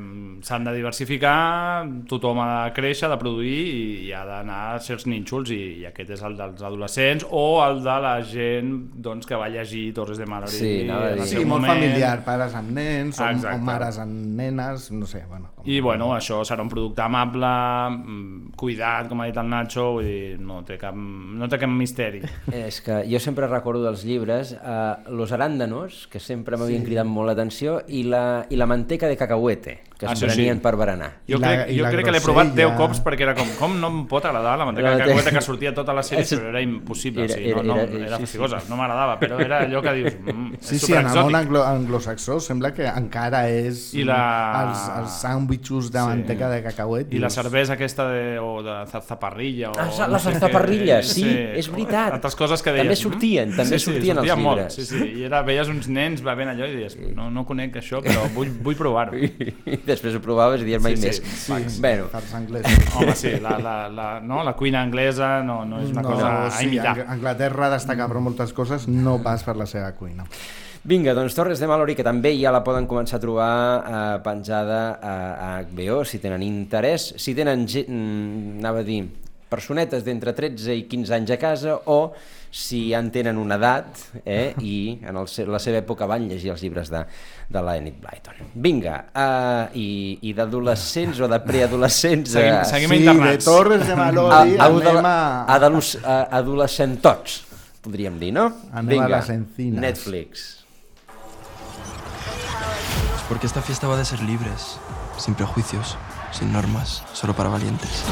[0.43, 5.05] s'han de diversificar, tothom ha de créixer, de produir i, i ha d'anar a certs
[5.07, 8.73] nínxols i, i aquest és el dels adolescents o el de la gent
[9.05, 10.51] doncs, que va llegir Torres de Mallory.
[10.57, 11.69] Sí, el Sí, molt moment.
[11.71, 15.53] familiar, pares amb nens, o, o mares amb nenes, no sé, bueno.
[15.55, 15.69] Com...
[15.69, 17.53] I bueno, això serà un producte amable,
[17.93, 21.71] mm, cuidat, com ha dit el Nacho, vull dir, no té cap, no té cap
[21.71, 22.19] misteri.
[22.51, 24.83] És que jo sempre recordo dels llibres eh,
[25.13, 26.85] Los arándanos, que sempre m'havien Sí.
[26.87, 30.35] cridat molt l'atenció, i la, i la manteca de cacahuete, que es Això sí.
[30.35, 31.11] prenien per berenar.
[31.29, 32.67] Jo la- crec, jo crec que l'he provat grosella.
[32.73, 35.31] 10 cops perquè era com, com no em pot agradar la manteca La de cacahueta
[35.31, 38.07] que sortia tota la sèrie, però era impossible, Era- o sigui, no, era- no, era-
[38.07, 38.37] era sí, sí.
[38.37, 41.35] fastigosa, no m'agradava, però era allò que dius, mm, Sí, és sí, en el món
[41.35, 46.05] anglo anglosaxó sembla que encara és I la- els, els sàndwichos de Sí.
[46.05, 47.13] manteca de cacauet.
[47.13, 51.07] I la cervesa aquesta de, o de zarzaparrilla o Ah, no les sé què, zarzaparrilles,
[51.13, 52.13] sí, és veritat.
[52.13, 52.83] Altres coses que deies...
[52.83, 54.73] També sortien, mm, també sí, sí, sortien als molt, llibres.
[54.75, 58.01] Sí, sí, i era, veies uns nens bevent allò i deies, no, no conec això,
[58.03, 59.13] però vull, vull provar-ho.
[59.85, 61.17] Després ho provaves i dies mai Sí, més.
[61.19, 62.71] sí, Sí, Bueno, farts anglesos.
[62.95, 66.29] Home, sí, la, la, la, no, la cuina anglesa no, no és una no, cosa
[66.45, 66.93] a sí, imitar.
[66.99, 70.23] Ang- Anglaterra destaca per moltes coses, no pas per la seva cuina.
[70.83, 73.51] Vinga, doncs Torres de Mallory, que també ja la poden començar a trobar
[73.87, 79.05] eh, penjada a, a HBO, si tenen interès, si tenen, mm, anava a dir,
[79.47, 82.11] personetes d'entre 13 i 15 anys a casa, o
[82.53, 83.97] si ja en tenen una edat
[84.29, 86.99] eh, i en el, se- la seva època van llegir els llibres de,
[87.49, 88.51] de la Enid Blyton.
[88.61, 92.35] Vinga, uh, i, i d'adolescents o de preadolescents...
[92.35, 93.31] Seguim- eh, seguim Sí, internats.
[93.39, 95.15] de Torres de Malori a, anem a...
[95.47, 97.39] a, adolos- a, adolescentots,
[97.81, 98.45] podríem dir, no?
[98.71, 99.81] Anem a les encinas.
[99.89, 100.45] Netflix.
[103.27, 104.77] Porque esta fiesta va de ser libres,
[105.17, 105.97] sin prejuicios,
[106.31, 108.03] sin normas, solo para valientes.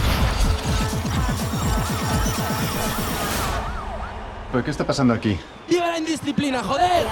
[4.51, 5.39] ¿Pero qué está pasando aquí?
[5.69, 7.07] ¡Viva la indisciplina, joder!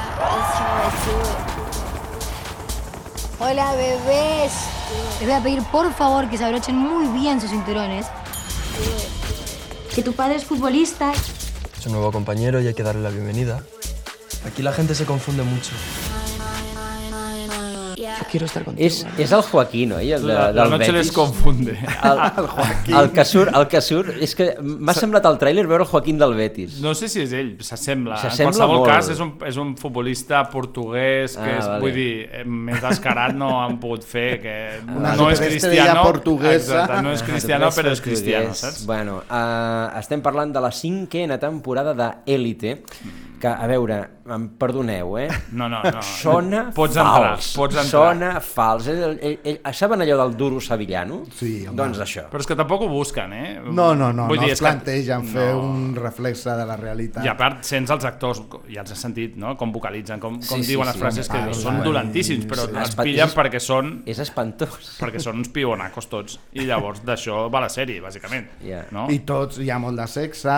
[3.39, 4.51] Hola, bebés.
[5.19, 8.07] Les voy a pedir por favor que se abrochen muy bien sus cinturones.
[9.95, 11.13] Que tu padre es futbolista.
[11.77, 13.63] Es un nuevo compañero y hay que darle la bienvenida.
[14.45, 15.71] Aquí la gente se confunde mucho.
[18.19, 18.85] Yo quiero estar contigo.
[18.85, 20.11] És, és el Joaquín, oi?
[20.11, 21.11] El de, La- la noche les Betis.
[21.13, 21.71] confunde.
[21.71, 22.95] El, el, Joaquín.
[22.95, 26.17] el, que surt, el que surt, és que m'ha semblat al tràiler veure el Joaquín
[26.19, 26.79] del Betis.
[26.83, 28.17] No sé si és ell, s'assembla.
[28.19, 28.89] En qualsevol molt.
[28.91, 31.79] cas, és un, és un futbolista portuguès que Ah, és, vale.
[31.81, 34.55] vull dir, eh, més descarat no han pogut fer, que
[34.95, 36.03] Una no és cristiano.
[36.03, 36.81] portuguesa.
[36.83, 38.85] Exacte, no és cristiano, però és cristiano, saps?
[38.85, 42.81] Bueno, uh, estem parlant de la cinquena temporada d'Elite,
[43.39, 43.97] que, a veure,
[44.29, 45.27] em perdoneu, eh?
[45.57, 46.01] No, no, no.
[46.03, 47.07] Sona Pots fals.
[47.07, 47.85] entrar, pots entrar.
[47.89, 48.87] Sona fals.
[48.91, 51.23] Ell, ell, ell, saben allò del duro sevillano?
[51.33, 51.75] Sí, home.
[51.79, 52.27] Doncs això.
[52.29, 53.61] Però és que tampoc ho busquen, eh?
[53.65, 55.63] No, no, no, Vull no dir, es és que- plantegen fer no.
[55.71, 57.25] un reflexe de la realitat.
[57.25, 59.55] I a part, sents els actors, ja els has sentit, no?
[59.57, 61.87] Com vocalitzen, com, com Sí, sí, diuen les sí, frases que home, dius, parlen són
[61.89, 62.75] dolentíssims, però sí.
[62.75, 64.97] els pillen és- perquè són És espantós.
[64.99, 66.39] perquè són uns pibonacos tots.
[66.53, 68.47] I llavors d'això va la sèrie, bàsicament.
[68.65, 68.85] Ja.
[68.91, 69.07] No?
[69.09, 70.49] I tots, hi ha molt de sexe,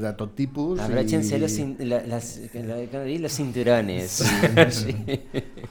[0.00, 0.80] de tot tipus.
[0.80, 1.40] Abróchense i...
[1.40, 3.20] les, cin- la- las, la- ¿cómo dir?
[3.20, 4.22] los cinturones.
[4.70, 4.94] Sí.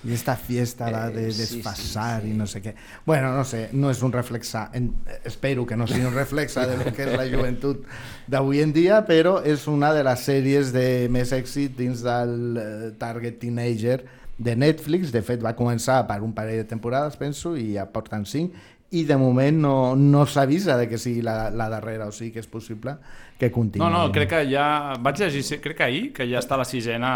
[0.03, 2.75] Y esta fiesta de, de sí, sí, desfasar y no sé qué.
[3.05, 4.87] Bueno, no sé, no és un reflexa, en,
[5.23, 7.83] espero que no sigui un reflexa de lo que és la joventut
[8.27, 12.91] d'avui en dia, però és una de les sèries de més èxit dins del eh,
[12.97, 14.01] target teenager
[14.41, 15.11] de Netflix.
[15.13, 18.57] De fet, va començar per un parell de temporades, penso, i ja porten cinc,
[18.91, 22.41] i de moment no, no s'avisa de que sigui la, la darrera, o sigui que
[22.43, 22.97] és possible
[23.39, 23.79] que continuï.
[23.85, 24.65] No, no, crec que ja...
[24.99, 27.11] Vaig llegir, crec que ahir, que ja està la sisena,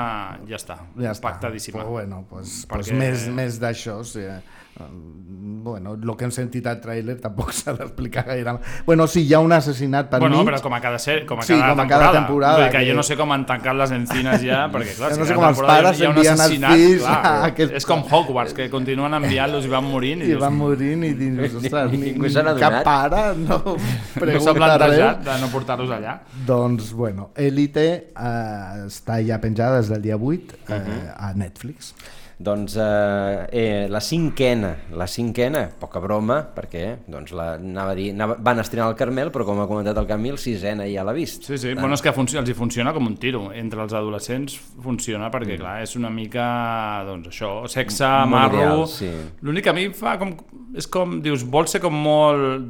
[0.47, 1.21] ja està, ja està.
[1.27, 1.81] pactadíssima.
[1.83, 4.23] Pues bueno, pues, Perquè- pues més, més d'això, sí.
[4.23, 4.39] eh.
[4.77, 8.51] Bueno, el que hem sentit al tràiler tampoc s'ha d'explicar gaire.
[8.85, 10.47] Bueno, sí, hi ha un assassinat per bueno, mig.
[10.49, 12.05] però com a cada, ser, com a Sí, cada com a temporada.
[12.05, 14.59] cada temporada, Vull dir que, que- jo no sé com han tancat les encines ja,
[14.73, 16.75] perquè clar, Jo si no sé cada com els temporada pares hi ha un assassinat,
[16.75, 20.21] fills clar, a aquest- És com Hogwarts, que continuen enviant-los i van morint.
[20.21, 24.19] I dius, van morint i dius, ostres, ni, Ningú n'ha cap pare no No s'ha
[24.19, 25.25] pregunta plantejat res.
[25.25, 26.19] de no portar-los allà.
[26.45, 31.09] Doncs, bueno, Elite eh, està ja penjada des del dia 8 eh, Mhm.
[31.17, 31.93] a Netflix.
[32.37, 38.09] Doncs eh, eh, la cinquena, la cinquena, poca broma, perquè doncs la, anava a dir,
[38.11, 41.47] anava, van estrenar el Carmel, però com ha comentat el Camil, sisena ja l'ha vist.
[41.47, 43.47] Sí, sí, bueno, és que funci els hi funciona com un tiro.
[43.55, 45.31] Entre els adolescents funciona Mm.
[45.31, 48.85] perquè, clar, és una mica, doncs això, sexe, Molt marro...
[48.85, 49.09] sí.
[49.41, 50.35] L'únic que a mi fa com...
[50.75, 52.67] És com, dius, vol ser com molt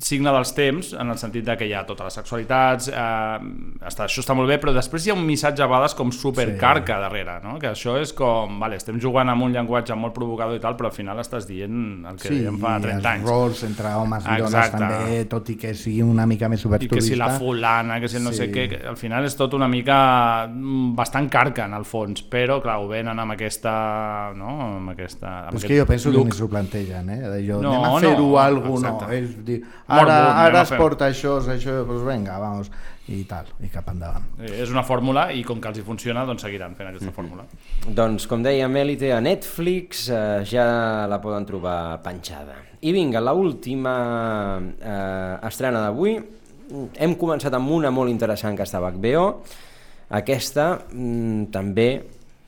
[0.00, 2.94] signe dels temps, en el sentit de que hi ha totes les sexualitats, eh,
[3.84, 6.96] està, això està molt bé, però després hi ha un missatge a vegades com supercarca
[6.96, 7.02] sí.
[7.04, 7.58] darrere, no?
[7.60, 10.88] que això és com, vale, estem jugant amb un llenguatge molt provocador i tal, però
[10.88, 13.28] al final estàs dient el que Sí, dèiem fa i 30 els anys.
[13.28, 16.96] rols entre homes i dones també, tot i que sigui una mica més i oberturista.
[16.96, 18.36] que si la fulana, que si el no Sí.
[18.40, 22.60] sé què, al final és tot una mica mm, bastant carca en el fons, però
[22.62, 24.76] clar, ho venen amb aquesta, no?
[24.78, 26.22] amb aquesta amb Però és que jo penso look.
[26.28, 27.20] que ni s'ho plantegen, eh?
[27.28, 28.76] D'allò, No, anem a no, fer-ho no.
[28.78, 29.18] exacte.
[29.18, 29.60] És dir,
[29.90, 32.70] ara, bon, anem ara es porta això, això, doncs vinga, vamos,
[33.10, 34.26] i tal, i cap endavant.
[34.38, 37.46] Eh, És una fórmula i com que els hi funciona, doncs seguiran fent aquesta fórmula.
[37.88, 40.66] Doncs, com dèiem, Elite a Netflix eh, ja
[41.10, 42.54] la poden trobar penjada.
[42.80, 43.94] I vinga, la última
[44.60, 46.14] eh, estrena d'avui.
[47.02, 49.26] Hem començat amb una molt interessant que estava a HBO.
[50.20, 51.88] Aquesta mm, també,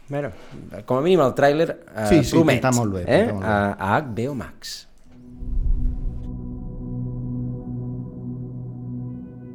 [0.08, 0.30] bueno,
[0.86, 3.26] com a mínim el tràiler eh, Sí, sí, promet, molt bé, eh?
[3.32, 3.50] molt bé.
[3.50, 4.78] A, a HBO Max.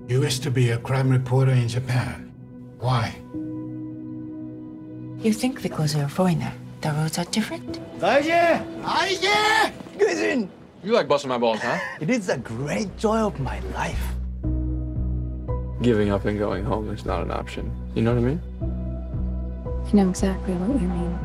[0.09, 2.33] You used to be a crime reporter in Japan.
[2.79, 3.14] Why?
[5.22, 7.79] You think because you're a foreigner, the roads are different?
[8.01, 8.61] Daije!
[8.83, 9.72] Daije!
[9.98, 10.48] Good
[10.83, 11.79] You like busting my balls, huh?
[12.01, 14.03] It is a great joy of my life.
[15.81, 17.70] Giving up and going home is not an option.
[17.94, 18.40] You know what I mean?
[19.87, 21.18] I know exactly what you mean.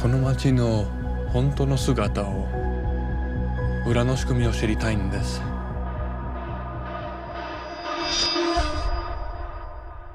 [0.00, 0.84] この街の
[1.32, 2.46] 本当の姿を
[3.86, 5.42] 裏の仕組みを知りたいんです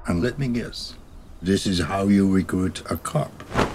[0.08, 0.94] And let me guess,
[1.42, 3.67] this is how you recruit a cop.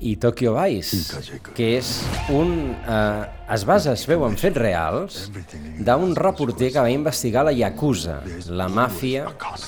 [0.00, 1.22] I Tokyo Vice,
[1.54, 1.92] que és
[2.34, 2.54] un...
[2.86, 5.16] Eh, es basa, es veu en fets reals,
[5.80, 8.18] d'un reporter que va investigar la Yakuza,
[8.52, 9.24] la màfia,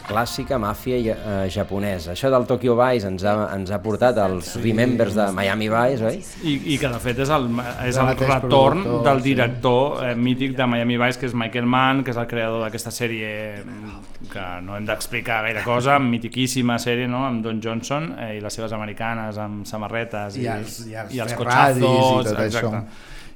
[0.09, 2.13] clàssica màfia eh, japonesa.
[2.13, 6.21] Això del Tokyo Vice ens ha, ens ha portat als Remembers de Miami Vice, oi?
[6.45, 7.49] I, i que de fet és el,
[7.87, 12.13] és El retorn del director eh, mític de Miami Vice, que és Michael Mann, que
[12.13, 13.33] és el creador d'aquesta sèrie
[13.65, 17.25] mm, que no hem d'explicar gaire cosa, mitiquíssima sèrie no?
[17.31, 19.65] amb Don Johnson eh, i les seves americanes amb
[20.29, 22.77] samarretes I els- i els i els Ferraris i cotxazos, tot exacte.
[22.77, 22.85] això.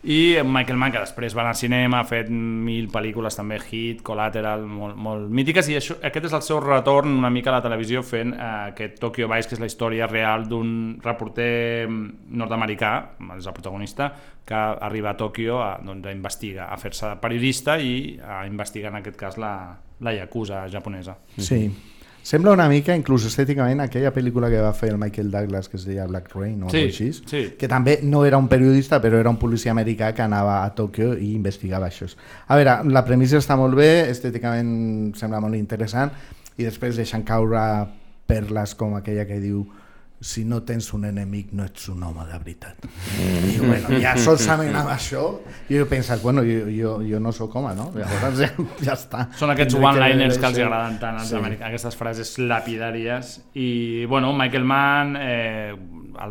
[0.06, 4.02] I Michael Mann, que després va anar al cinema, ha fet mil pel·lícules també, Hit,
[4.04, 7.62] Collateral, molt, molt mítiques, i això, aquest és el seu retorn una mica a la
[7.64, 12.92] televisió fent eh, aquest Tokyo Vice, que és la història real d'un reporter nord-americà,
[13.38, 14.10] és el protagonista,
[14.44, 19.00] que arriba a Tòquio a, doncs, a investigar, a fer-se periodista i a investigar en
[19.00, 19.54] aquest cas la,
[20.04, 21.16] la Yakuza japonesa.
[21.38, 21.64] Sí.
[22.24, 25.82] Sembla una mica, inclús estèticament, aquella pel·lícula que va fer el Michael Douglas que es
[25.84, 27.42] deia Black Rain o Sí, així, sí.
[27.60, 31.12] que també no era un periodista però era un policia americà que anava a Tòquio
[31.20, 32.08] i investigava això.
[32.48, 36.16] A veure, la premissa està molt bé, estèticament sembla molt interessant
[36.56, 37.60] i després deixen caure
[38.24, 39.66] perles com aquella que diu
[40.24, 42.86] si no tens un enemic no ets un home de veritat.
[43.20, 45.24] I bueno, ja solament amb això
[45.68, 47.90] jo he pensat, bueno, jo, jo, jo no sóc home, no?
[47.94, 48.48] Llavors ja,
[48.80, 49.26] ja està.
[49.36, 51.36] Són aquests one-liners que, els agraden tant als Sí.
[51.36, 53.34] americans, aquestes frases lapidàries.
[53.54, 53.68] I,
[54.08, 55.76] bueno, Michael Mann, eh,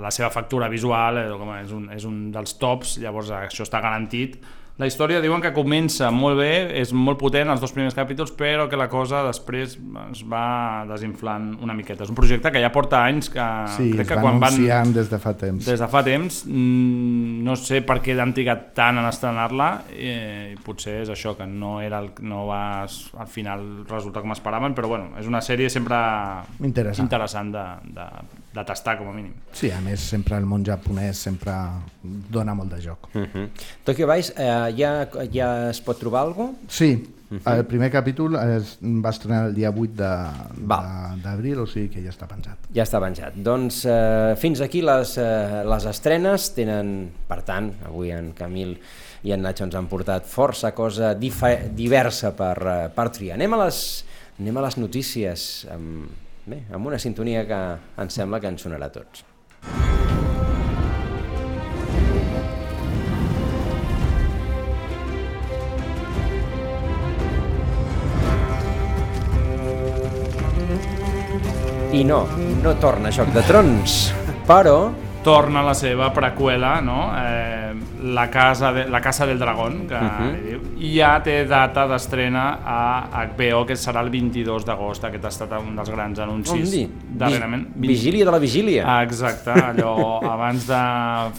[0.02, 1.30] la seva factura visual eh,
[1.62, 4.40] és, un, és un dels tops, llavors això està garantit.
[4.82, 8.64] La història diuen que comença molt bé, és molt potent els dos primers capítols, però
[8.72, 12.08] que la cosa després es va desinflant una miqueta.
[12.08, 15.12] És un projecte que ja porta anys que Sí, crec que va quan van des
[15.12, 15.68] de fa temps.
[15.70, 20.56] des de fa temps mm, no sé per què han trigat tant en estrenar-la eh,
[20.66, 24.90] potser és això que no era el, no va al final resultar com esperaven però
[24.90, 26.02] bueno, és una sèrie sempre
[26.66, 27.06] Interessant.
[27.06, 28.08] interessant de, de
[28.54, 29.34] de tastar, com a mínim.
[29.56, 31.56] Sí, a més, sempre el món japonès sempre
[32.04, 33.10] dona molt de joc.
[33.14, 33.50] Uh -huh.
[33.84, 36.60] Tokyo Vice, eh, ja, ja es pot trobar alguna cosa?
[36.68, 37.58] Sí, uh -huh.
[37.58, 39.94] el primer capítol es va estrenar el dia 8
[41.24, 42.58] d'abril, o sigui que ja està penjat.
[42.74, 43.34] Ja està penjat.
[43.36, 48.78] Doncs eh, fins aquí les, eh, les estrenes tenen, per tant, avui en Camil
[49.24, 53.36] i en Nacho ens han portat força cosa diversa per, eh, per triar.
[53.36, 54.06] Anem a les,
[54.40, 57.60] anem a les notícies amb, bé, amb una sintonia que
[58.04, 59.24] ens sembla que ens sonarà a tots.
[71.94, 72.24] I no,
[72.64, 74.04] no torna Joc de Trons,
[74.50, 74.78] però...
[75.24, 77.14] Torna la seva preqüela, no?
[77.16, 80.32] Eh, la, casa de, la Casa del Dragón, que uh -huh.
[80.44, 85.04] diu, i ja té data d'estrena a HBO, que serà el 22 d'agost.
[85.04, 87.68] Aquest ha estat un dels grans anuncis darrerament.
[87.76, 88.84] Vi vigília de la vigília.
[88.86, 90.82] Ah, exacte, allò abans de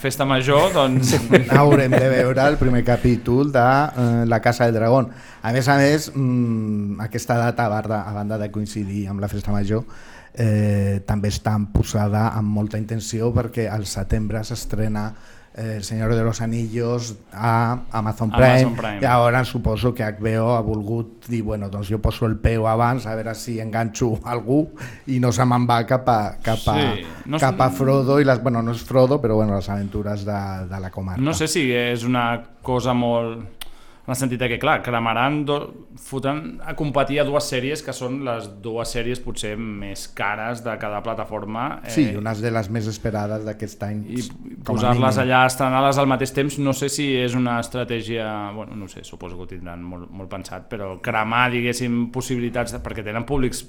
[0.01, 1.14] Festa Major, doncs...
[1.51, 5.11] Haurem de veure el primer capítol de uh, La Casa del Dragón.
[5.42, 9.53] A més a més, mm, aquesta data, a a banda de coincidir amb la Festa
[9.53, 9.85] Major,
[10.35, 15.07] eh, també està posada amb molta intenció perquè al setembre s'estrena
[15.55, 18.99] eh, El Senyor de los Anillos a Amazon Prime, Amazon Prime.
[19.01, 23.07] i ara suposo que HBO ha volgut dir, bueno, doncs jo poso el peu abans
[23.07, 24.66] a veure si enganxo algú
[25.07, 28.27] i no se me'n va cap a, cap a, Sí, no cap a Frodo i
[28.27, 31.23] les, bueno, no és Frodo, però bueno, les aventures de, de la comarca.
[31.23, 33.63] No sé si és una cosa molt
[34.04, 35.56] en el sentit que, clar, cremaran, do,
[35.96, 40.74] fotran a competir a dues sèries que són les dues sèries potser més cares de
[40.80, 41.80] cada plataforma.
[41.88, 44.02] Sí, unes de les més esperades d'aquest any.
[44.12, 44.26] I
[44.68, 49.06] posar-les allà, estrenar-les al mateix temps, no sé si és una estratègia, bueno, no sé,
[49.08, 53.64] suposo que ho tindran molt, molt pensat, però cremar, diguéssim, possibilitats, de, perquè tenen públics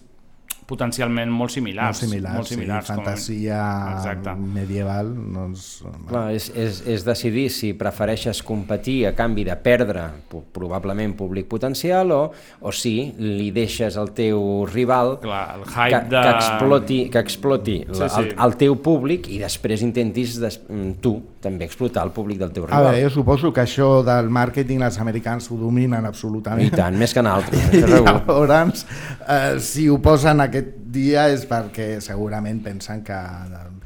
[0.66, 2.02] potencialment molt similars.
[2.02, 3.60] Molt similars, molt similars sí, com a- fantasia
[3.98, 4.34] Exacte.
[4.36, 5.12] medieval.
[5.34, 10.08] Doncs, Clar, és, és, és decidir si prefereixes competir a canvi de perdre
[10.54, 16.16] probablement públic potencial o, o si li deixes al teu rival Clar, el hype que,
[16.16, 18.22] de- que exploti, que exploti Sí, la, sí.
[18.22, 22.50] El, el teu públic i després intentis des, mm, tu també explotar el públic del
[22.56, 22.86] teu A rival.
[22.88, 26.66] veure, jo suposo que això del màrqueting els americans ho dominen absolutament.
[26.66, 28.48] I tant, més que nosaltres, I això segur.
[28.48, 28.86] llavors,
[29.28, 30.55] eh, si ho posen aquest
[30.96, 33.20] dia és perquè segurament pensen que,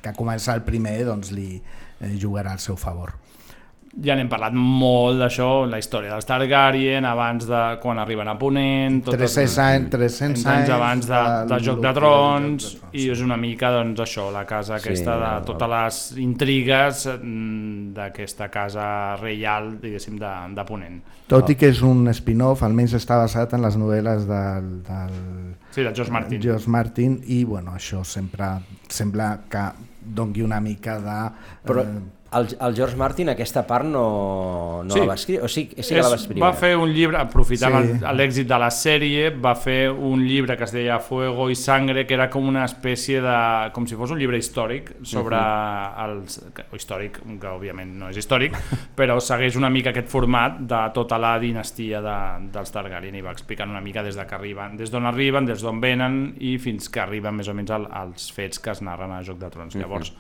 [0.04, 1.58] que començar el primer doncs, li
[2.22, 3.17] jugarà al seu favor.
[4.06, 8.99] Ja n'hem parlat molt d'això, la història dels Targaryen, abans de quan arriben a Ponent...
[9.04, 13.08] tot 300 anys- 300 anys abans de, de del Joc de Joc de Trons, i
[13.10, 17.89] és una mica doncs, això, la casa Sí, aquesta de el- totes les intrigues mm,
[17.97, 18.86] d'aquesta casa
[19.19, 21.02] reial, diguéssim, de, de Ponent.
[21.30, 25.17] Tot i que és un spin-off, almenys està basat en les novel·les del, del
[25.73, 26.41] Sí, de George Martin.
[26.41, 28.54] George Martin i bueno, això sempre
[28.88, 29.65] sembla que
[30.02, 31.19] dongui una mica de...
[31.65, 31.99] Però eh,
[32.32, 35.00] el, el George Martin aquesta part no, no Sí.
[35.00, 36.42] la va escriure, o sí, sí que És- la va escriure.
[36.42, 38.06] Va fer un llibre, aprofitant Sí.
[38.15, 42.13] l'èxit de la sèrie, va fer un llibre que es deia Fuego i Sangre, que
[42.13, 43.72] era com una espècie de...
[43.74, 45.38] com si fos un llibre històric sobre
[46.06, 46.39] els...
[46.56, 48.54] que- o històric, que òbviament no és històric,
[49.00, 52.18] però segueix una mica aquest format de tota la dinastia de,
[52.54, 55.62] dels Targaryen i va explicant una mica des de que arriben, des d'on arriben, des
[55.65, 59.12] d'on venen i fins que arriben més o menys al, als fets que es narren
[59.12, 59.76] a Joc de Trons.
[59.76, 59.82] Mhm.
[59.82, 60.13] Llavors,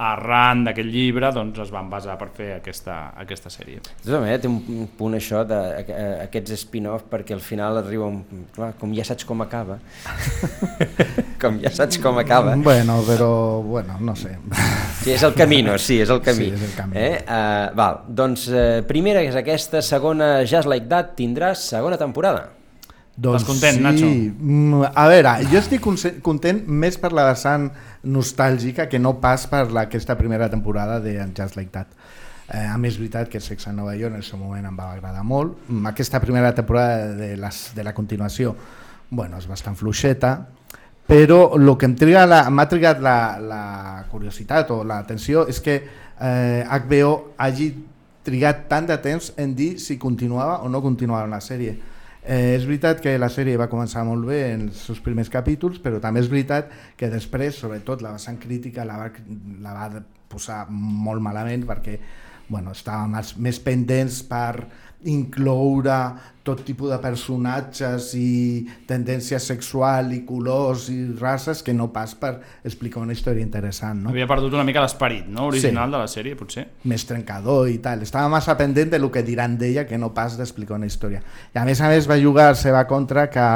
[0.00, 3.82] arran d'aquest llibre doncs es van basar per fer aquesta, aquesta sèrie.
[3.82, 8.46] De tota manera, té un punt això d'aquests spin-off perquè al final arriba un...
[8.54, 9.76] Clar, com ja saps com acaba.
[11.42, 12.56] com ja saps com acaba.
[12.56, 13.32] Bueno, però,
[13.66, 14.36] bueno, no sé.
[15.02, 16.48] Sí, és el camino, sí, és el camí.
[16.48, 16.96] Sí, és el camí.
[17.00, 17.12] Eh?
[17.20, 22.48] Uh, val, doncs uh, primera és aquesta, segona Just Like That tindràs segona temporada.
[23.20, 23.82] Doncs Estàs content, sí.
[23.84, 24.08] Nacho?
[24.08, 25.84] Mm, A veure, jo estic
[26.24, 27.68] content més per la vessant
[28.08, 31.92] nostàlgica que no pas per la, aquesta primera temporada de Just Like That.
[32.50, 34.78] Eh, a més, és veritat que Sex a Nova York en el seu moment em
[34.78, 35.58] va agradar molt.
[35.68, 38.56] Mm, Aquesta primera temporada de, les, de la continuació
[39.10, 40.32] bueno, és bastant fluixeta,
[41.10, 43.62] però el que m'ha trigat la, la
[44.10, 47.72] curiositat o l'atenció és que eh, HBO hagi
[48.22, 51.74] trigat tant de temps en dir si continuava o no continuava la sèrie.
[52.30, 55.80] Eh, és veritat que la sèrie va començar molt bé en els seus primers capítols,
[55.82, 59.08] però també és veritat que després, sobretot la vessant crítica, la va,
[59.64, 61.96] la va posar molt malament perquè
[62.50, 64.62] bueno, estàvem més pendents per
[65.08, 66.00] incloure
[66.42, 72.32] tot tipus de personatges i tendència sexual i colors i races que no pas per
[72.64, 74.00] explicar una història interessant.
[74.04, 74.12] No?
[74.12, 75.50] Havia perdut una mica l'esperit no?
[75.52, 75.94] original sí.
[75.96, 76.66] de la sèrie, potser.
[76.88, 78.06] més trencador i tal.
[78.06, 81.20] Estava massa pendent de lo que diran d'ella que no pas d'explicar una història.
[81.54, 83.50] I a més a més va jugar a seva contra que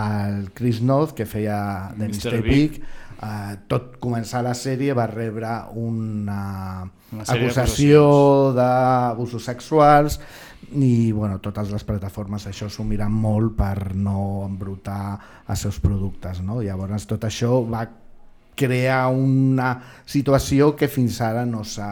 [0.00, 2.32] el Chris North, que feia de Mr.
[2.32, 2.42] Mr.
[2.48, 2.80] Big.
[3.20, 8.00] Eh, tot començar la sèrie va rebre una, Una acusació
[8.56, 10.16] d'abusos sexuals
[10.72, 15.18] i bueno, totes les plataformes això s'ho miren molt per no embrutar
[15.48, 16.60] els seus productes no?
[16.62, 17.86] llavors tot això va
[18.54, 19.74] crear una
[20.06, 21.90] situació que fins ara no s'ha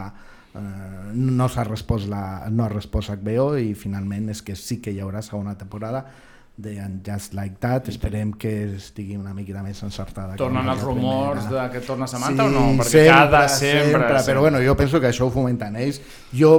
[0.55, 4.95] eh, no s'ha respost la, no ha respost HBO i finalment és que sí que
[4.95, 6.05] hi haurà segona temporada
[6.59, 6.75] de
[7.07, 10.35] Just Like That, esperem que estigui una mica més encertada.
[10.41, 12.65] Tornen els rumors de que torna Samantha o no?
[12.81, 16.01] Perquè cada sempre, sempre, Però bueno, jo penso que això ho fomenten ells.
[16.35, 16.57] Jo,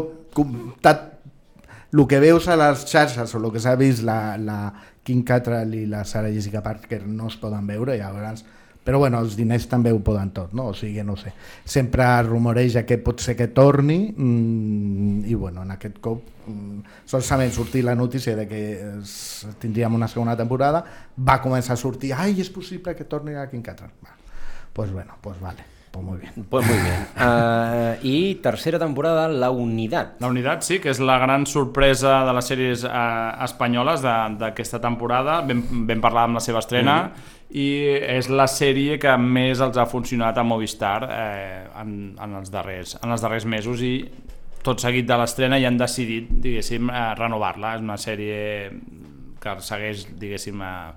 [1.91, 4.59] el que veus a les xarxes o el que s'ha vist la, la
[5.03, 8.45] Kim Cattrall i la Sarah Jessica Parker no es poden veure, llavors
[8.89, 10.71] però bueno, els diners també ho poden tot, no?
[10.71, 11.29] O sigui, no sé.
[11.67, 17.53] Sempre rumoreja que pot ser que torni mm, i bueno, en aquest cop mm, solament
[17.53, 18.61] sortir la notícia de que
[18.95, 20.81] es, tindríem una segona temporada,
[21.19, 23.93] va començar a sortir, ai, és possible que torni a Kim Cattrall.
[24.01, 24.15] Va.
[24.73, 25.78] Pues bueno, pues vale.
[25.91, 26.31] Pues muy bien.
[26.49, 27.07] Pues muy bien.
[27.17, 30.13] Uh, I tercera temporada, La Unidad.
[30.19, 34.79] La Unitat, sí, que és la gran sorpresa de les sèries eh, espanyoles de- d'aquesta
[34.79, 35.39] temporada.
[35.41, 37.35] Vam, vam parlar amb la seva estrena Mhm.
[37.57, 37.67] i
[38.19, 42.97] és la sèrie que més els ha funcionat a Movistar eh, en, en, els darrers,
[43.03, 43.95] en els darrers mesos i
[44.61, 47.75] tot seguit de l'estrena ja han decidit, diguéssim, eh, renovar-la.
[47.75, 48.69] És una sèrie
[49.41, 50.91] que segueix, diguéssim, eh,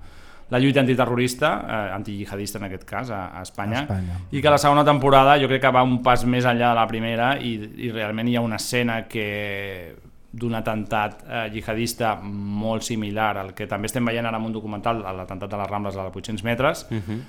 [0.53, 4.19] la lluita antiterrorista, eh, antijihadista en aquest cas, a, a Espanya, A Espanya.
[4.31, 6.87] i que la segona temporada jo crec que va un pas més enllà de la
[6.87, 7.55] primera i,
[7.87, 9.95] i realment hi ha una escena que
[10.33, 15.03] d'un atemptat eh, jihadista molt similar al que també estem veient ara en un documental,
[15.03, 17.19] l'atemptat de les Rambles a 800 metres, Uh -huh.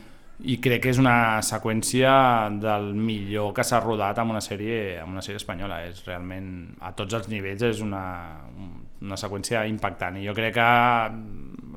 [0.40, 5.12] i crec que és una seqüència del millor que s'ha rodat amb una sèrie amb
[5.12, 8.40] una sèrie espanyola, és realment a tots els nivells és una,
[9.00, 10.68] una seqüència impactant i jo crec que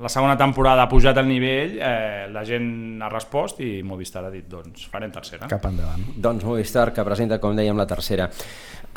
[0.02, 4.32] la segona temporada ha pujat el nivell, eh, la gent ha respost i Movistar ha
[4.34, 5.50] dit doncs farem tercera.
[5.50, 6.04] Cap endavant.
[6.16, 8.30] Doncs Movistar, que presenta, com dèiem, la tercera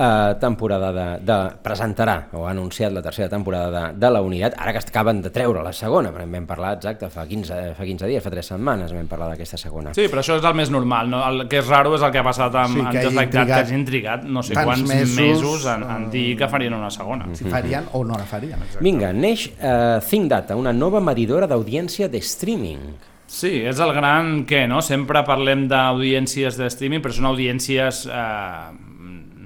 [0.00, 1.38] eh, temporada de, de...
[1.62, 5.30] presentarà, o ha anunciat la tercera temporada de, de la Unitat, ara que acaben de
[5.34, 8.94] treure la segona, perquè vam parlar, exacte, fa 15, fa 15 dies, fa 3 setmanes
[8.96, 9.94] vam parlar d'aquesta segona.
[9.96, 11.10] Sí, però això és el més normal.
[11.12, 11.22] No?
[11.28, 13.34] El que és raro és el que ha passat amb, Sí, que amb hagi Like
[13.34, 16.76] That, que hagi intrigat no sé quants mesos, mesos, en, en eh, dir que farien
[16.76, 17.28] una segona.
[17.36, 18.62] Si farien o no la farien.
[18.80, 22.82] Vinga, neix eh, Think Data, una nova medidora d'audiència de streaming.
[23.30, 24.80] Sí, és el gran què, no?
[24.82, 28.72] Sempre parlem d'audiències de streaming, però són audiències, eh,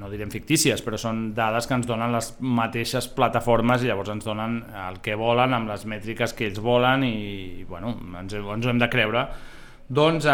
[0.01, 4.25] no direm fictícies, però són dades que ens donen les mateixes plataformes i llavors ens
[4.25, 7.93] donen el que volen amb les mètriques que ells volen i, bueno,
[8.23, 9.27] ens, ens ho hem de creure.
[9.95, 10.25] Doncs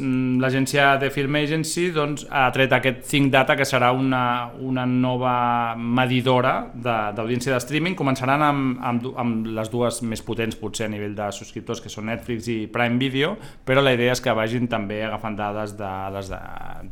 [0.00, 4.84] mm, l'agència de Film Agency doncs, ha tret aquest Think Data, que serà una, una
[4.86, 7.96] nova medidora de- d'audiència de, streaming.
[7.98, 12.06] Començaran amb, amb, amb les dues més potents, potser a nivell de subscriptors, que són
[12.08, 13.34] Netflix i Prime Video,
[13.66, 16.40] però la idea és que vagin també agafant dades de les de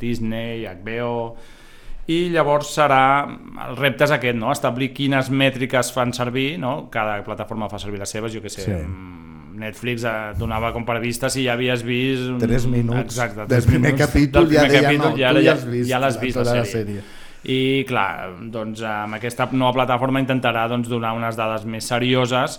[0.03, 1.37] Disney, HBO...
[2.09, 3.29] I llavors serà,
[3.69, 4.49] el repte és aquest, no?
[4.49, 6.87] establir quines mètriques fan servir, no?
[6.89, 8.79] cada plataforma fa servir les seves, jo que sé, Sí.
[9.59, 12.29] Netflix eh, donava com per vista si ja havies vist...
[12.31, 15.25] un- Tres minuts Exacte, del tres primer minuts capítol del ja primer deia, capítol, no,
[15.29, 16.73] ara tu ja ja, has vist ja l'has vist la la sèrie.
[16.73, 17.05] sèrie.
[17.49, 22.59] I clar, doncs amb aquesta nova plataforma intentarà doncs, donar unes dades més serioses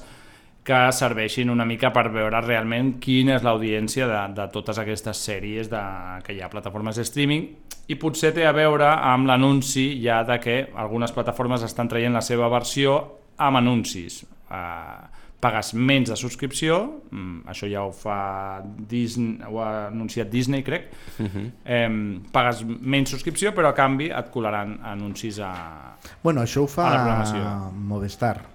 [0.64, 5.70] que serveixin una mica per veure realment quina és l'audiència de, de totes aquestes sèries
[5.72, 5.82] de,
[6.24, 7.48] que hi ha plataformes de streaming
[7.90, 12.22] i potser té a veure amb l'anunci ja de que algunes plataformes estan traient la
[12.22, 13.00] seva versió
[13.40, 14.22] amb anuncis.
[14.52, 15.08] Uh,
[15.40, 20.90] pagues menys de subscripció, mm, això ja ho fa Disney, ho ha anunciat Disney, crec,
[21.20, 21.52] Uh -huh.
[21.66, 26.68] eh, pagues menys subscripció però a canvi et colaran anuncis a, Bueno, això ho a
[26.68, 27.72] fa programació.
[27.74, 28.46] Movistar.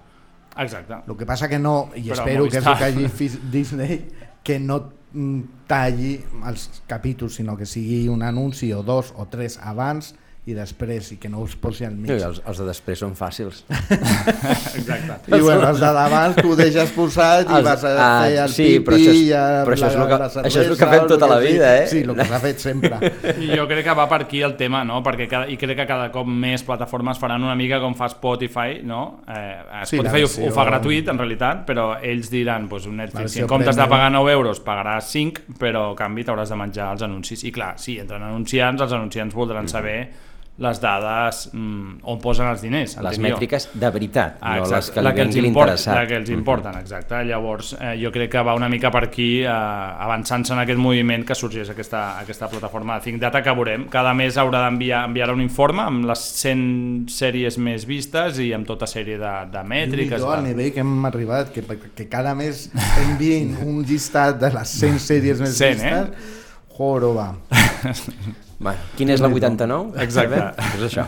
[0.57, 0.93] Exacte.
[1.07, 2.77] El que passa que no, i Però espero que és Movistar.
[2.77, 2.83] que
[3.25, 4.05] hagi Disney,
[4.43, 9.59] que no mm, talli els capítols, sinó que sigui un anunci o dos o tres
[9.61, 10.15] abans
[10.45, 12.11] i després, i que no us posi al mig.
[12.11, 13.63] Sí, els, els de després són fàcils.
[14.75, 15.35] Exacte.
[15.35, 18.49] I bueno, els de davant tu deixes posat i Els- vas a ah, fer el
[18.53, 20.39] sí, pipi però això és- i a però això és la- el que- la això
[20.45, 21.87] és el cervesa, que fem tota la que vida, eh?
[21.87, 23.11] Sí, el que s'ha fet sempre.
[23.45, 25.01] I jo crec que va per aquí el tema, no?
[25.03, 28.81] Perquè cada, i crec que cada cop més plataformes faran una mica com fa Spotify,
[28.83, 29.21] no?
[29.27, 32.97] Eh, Sí, Spotify la ho, ho fa gratuït, en realitat, però ells diran, doncs, un
[32.97, 33.97] Netflix, si en comptes de premium.
[33.97, 37.43] pagar 9 euros pagaràs 5, però a canvi t'hauràs de menjar els anuncis.
[37.43, 40.09] I clar, si entren anunciants, els anunciants voldran saber
[40.57, 42.93] les dades mm, on posen els diners.
[42.95, 43.21] Les entenc jo.
[43.25, 45.95] mètriques de veritat, Ah, no les que la li que els import, l'interessat.
[45.97, 47.19] la que els importen, exacte.
[47.27, 51.25] Llavors, eh, jo crec que va una mica per aquí, eh, avançant-se en aquest moviment
[51.27, 53.89] que sorgeix aquesta, aquesta plataforma de Think Data que veurem.
[53.91, 58.65] Cada mes haurà d'enviar enviar un informe amb les 100 sèries més vistes i amb
[58.65, 60.21] tota sèrie de, de mètriques.
[60.21, 62.69] I al nivell que hem arribat, que, que cada mes
[63.03, 66.01] envien un llistat de les 100 sèries més 100, eh?
[66.05, 66.41] vistes.
[66.77, 67.33] Joroba.
[68.65, 69.99] bueno, quina és la 89?
[70.01, 70.39] Exacte.
[70.75, 71.05] És això.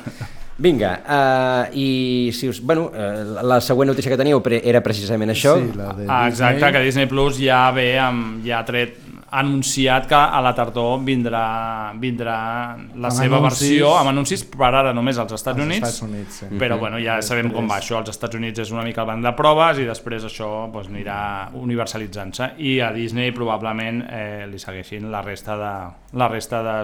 [0.57, 2.57] Vinga, uh, i si us...
[2.65, 5.53] Bueno, uh, la següent notícia que teníeu pre era precisament això.
[5.59, 6.73] Sí, la de Ah, exacte, Disney.
[6.73, 8.95] que Disney Plus ja ve amb, ja ha tret
[9.29, 13.59] ha anunciat que a la tardor vindrà, vindrà la Amb seva anuncis.
[13.69, 16.45] versió amb anuncis per ara només als Estats Als Units, Estats Units, sí.
[16.57, 16.79] però Mhm.
[16.79, 19.23] bueno, ja sabem com va Després- això, als Estats Units és una mica el banc
[19.23, 25.09] de proves i després això doncs, anirà universalitzant-se i a Disney probablement eh, li segueixin
[25.11, 26.83] la resta de, la resta de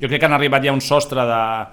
[0.00, 1.66] jo crec que han arribat ja a un sostre de,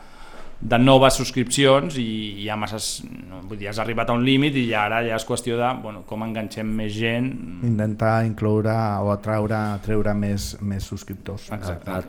[0.60, 4.64] de noves subscripcions i ja masses, no, vull dir, has arribat a un límit i
[4.72, 7.28] ja ara ja és qüestió de bueno, com enganxem més gent
[7.68, 8.74] Intentar incloure
[9.06, 11.50] o atraure, treure més, més subscriptors.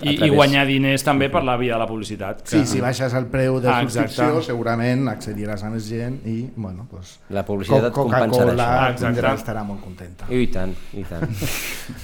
[0.01, 2.41] I, i guanyar diners també per la via de la publicitat.
[2.49, 4.47] Sí, si baixes el preu de Ah, subscripció, exacte.
[4.47, 9.65] segurament accediràs a més gent i, bueno, pues, La publicitat et compensarà Coca-Cola tindrà, estarà
[9.65, 10.25] molt contenta.
[10.33, 11.29] I tant, i tant.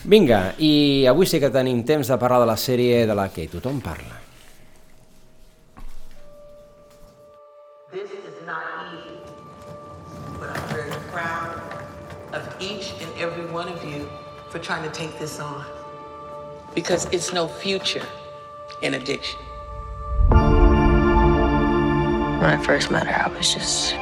[0.05, 3.49] Vinga, i avui sí que tenim temps de parlar de la sèrie de la que
[3.49, 4.21] tothom parla.
[13.55, 14.11] One of you
[14.49, 15.65] for trying to take this on.
[16.75, 18.05] Because it's no future
[18.83, 19.39] in addiction.
[22.41, 23.95] When I first met her, I was just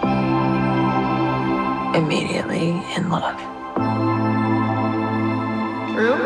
[1.94, 3.38] immediately in love.
[5.94, 6.16] Rue?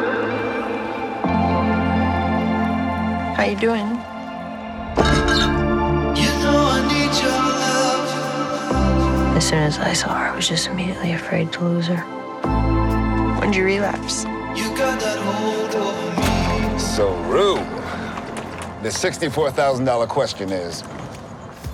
[3.35, 3.89] How you doing?
[9.37, 12.26] As soon as I saw her, I was just immediately afraid to lose her.
[13.47, 14.27] When did you relapse?
[16.83, 17.63] So, Rue,
[18.83, 20.83] the $64,000 question is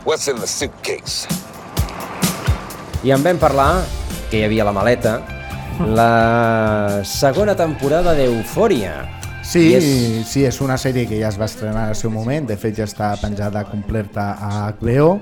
[0.04, 1.26] what's in the suitcase?
[3.02, 3.86] I en vam parlar,
[4.28, 5.14] que hi havia la maleta,
[5.96, 9.08] la segona temporada d'Eufòria.
[9.43, 9.86] Sí, I és...
[10.30, 12.86] sí, és una sèrie que ja es va estrenar al seu moment, de fet ja
[12.86, 15.16] està penjada completa a HBO,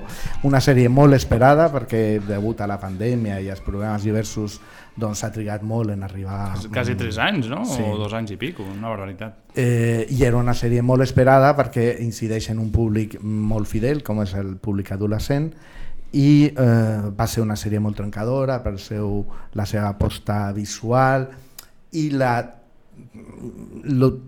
[0.47, 4.59] una sèrie molt esperada perquè degut a la pandèmia i als problemes diversos
[5.01, 6.53] doncs s'ha trigat molt en arribar...
[6.71, 7.63] quasi 3 anys, no?
[7.65, 7.81] Sí.
[7.81, 9.41] O dos anys i pico, una barbaritat.
[9.55, 14.21] Eh, I era una sèrie molt esperada perquè incideix en un públic molt fidel, com
[14.21, 15.49] és el públic adolescent,
[16.11, 19.21] i eh, va ser una sèrie molt trencadora per seu,
[19.55, 21.29] la seva aposta visual
[21.95, 22.60] i la
[23.83, 24.19] lo,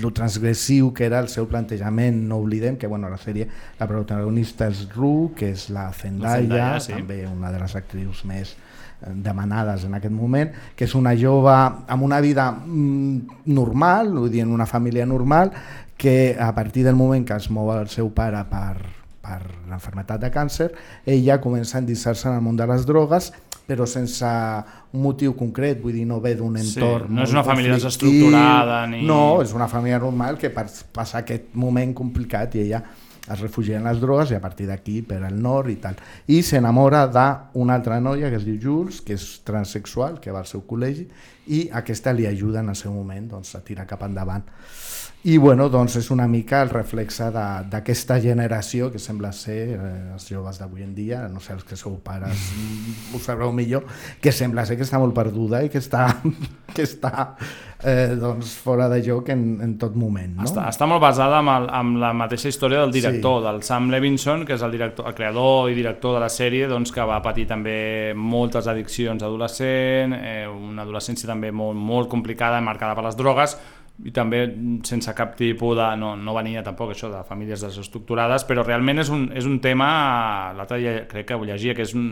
[0.00, 3.48] lo transgressiu que era el seu plantejament, no oblidem que bueno, la sèrie,
[3.78, 6.94] la protagonista és Ru, que és la Zendaya, Zendaya, sí.
[6.96, 11.54] també una de les actrius més eh, demanades en aquest moment, que és una jove
[11.54, 15.52] amb una vida mm, normal, vull dir, en una família normal,
[15.96, 18.76] que a partir del moment que es mou el seu pare per,
[19.24, 19.40] per
[19.70, 20.70] l'enfermetat de càncer,
[21.06, 23.32] ella comença a endinsar-se en el món de les drogues,
[23.66, 24.28] però sense
[25.02, 29.02] motiu concret, vull dir, no ve d'un Sí, entorn no és una família desestructurada ni-
[29.06, 32.82] No, és una família normal que per passar aquest moment complicat i ella
[33.28, 35.96] es refugia en les drogues i a partir d'aquí per al nord i tal.
[36.28, 40.46] I s'enamora d'una altra noia que es diu Jules, que és transexual, que va al
[40.46, 41.08] seu col·legi,
[41.48, 44.44] i aquesta li ajuda en el seu moment doncs, a tirar cap endavant.
[45.26, 50.12] I bueno, doncs és una mica el reflexe de- d'aquesta generació que sembla ser eh,
[50.14, 53.82] els joves d'avui en dia, no sé, els que sou pares mm, ho sabreu millor,
[54.22, 56.04] que sembla ser que està molt perduda i que està,
[56.76, 57.34] que està
[57.82, 60.36] eh, doncs, fora de joc en, en tot moment.
[60.36, 60.44] No?
[60.46, 63.46] Està, està molt basada amb, el, amb la mateixa història del director, sí.
[63.48, 66.92] del Sam Levinson, que és el, director, el creador i director de la sèrie, doncs,
[66.94, 72.94] que va patir també moltes addiccions adolescent, eh, una adolescència també molt, molt complicada, marcada
[72.94, 73.56] per les drogues,
[74.04, 74.42] i també
[74.84, 75.86] sense cap tipus de...
[75.96, 79.88] No, no venia tampoc això de famílies desestructurades, però realment és un, és un tema,
[80.56, 82.06] l'altre dia crec que ho llegia, que és un,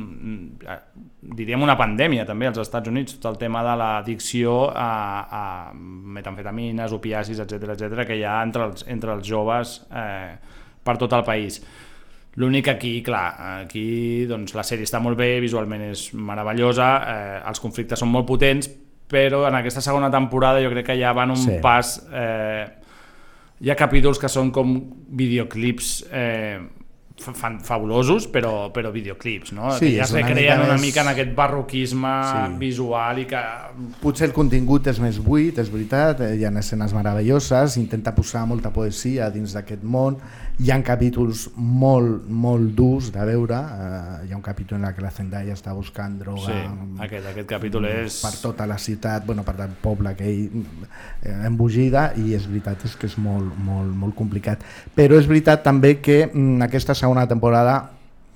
[1.36, 4.90] diríem una pandèmia també als Estats Units, tot el tema de l'addicció a,
[5.28, 10.38] a metamfetamines, opiacis, etc etc que hi ha entre els, entre els joves eh,
[10.84, 11.60] per tot el país.
[12.40, 13.26] L'únic aquí, clar,
[13.60, 18.26] aquí doncs, la sèrie està molt bé, visualment és meravellosa, eh, els conflictes són molt
[18.26, 18.72] potents,
[19.08, 21.58] però en aquesta segona temporada jo crec que ja van un Sí.
[21.62, 21.98] pas...
[22.12, 22.64] Eh,
[23.64, 24.74] hi ha capítols que són com
[25.14, 26.58] videoclips eh,
[27.22, 29.70] fa- fan fabulosos, però, però videoclips, no?
[29.78, 32.58] Sí, que ja es una recreen mica una mica en aquest barroquisme Sí.
[32.58, 33.40] visual i que...
[34.02, 38.44] Potser el contingut és més buit, és veritat, eh, hi ha escenes meravelloses, intenta posar
[38.50, 40.18] molta poesia dins d'aquest món,
[40.54, 45.02] hi ha capítols molt, molt durs de veure, eh, hi ha un capítol en què
[45.02, 46.58] la Zendaya està buscant droga Sí,
[47.02, 48.20] aquest, aquest capítol és...
[48.22, 50.60] per tota la ciutat, bueno, per el poble que ell
[51.24, 54.62] eh, embogida i és veritat és que és molt, molt, molt complicat.
[54.94, 57.80] Però és veritat també que mm, aquesta segona temporada,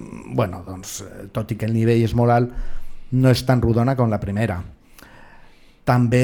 [0.01, 2.59] mm, bueno, doncs, eh, tot i que el nivell és molt alt,
[3.15, 4.59] no és tan rodona com la primera.
[5.89, 6.21] També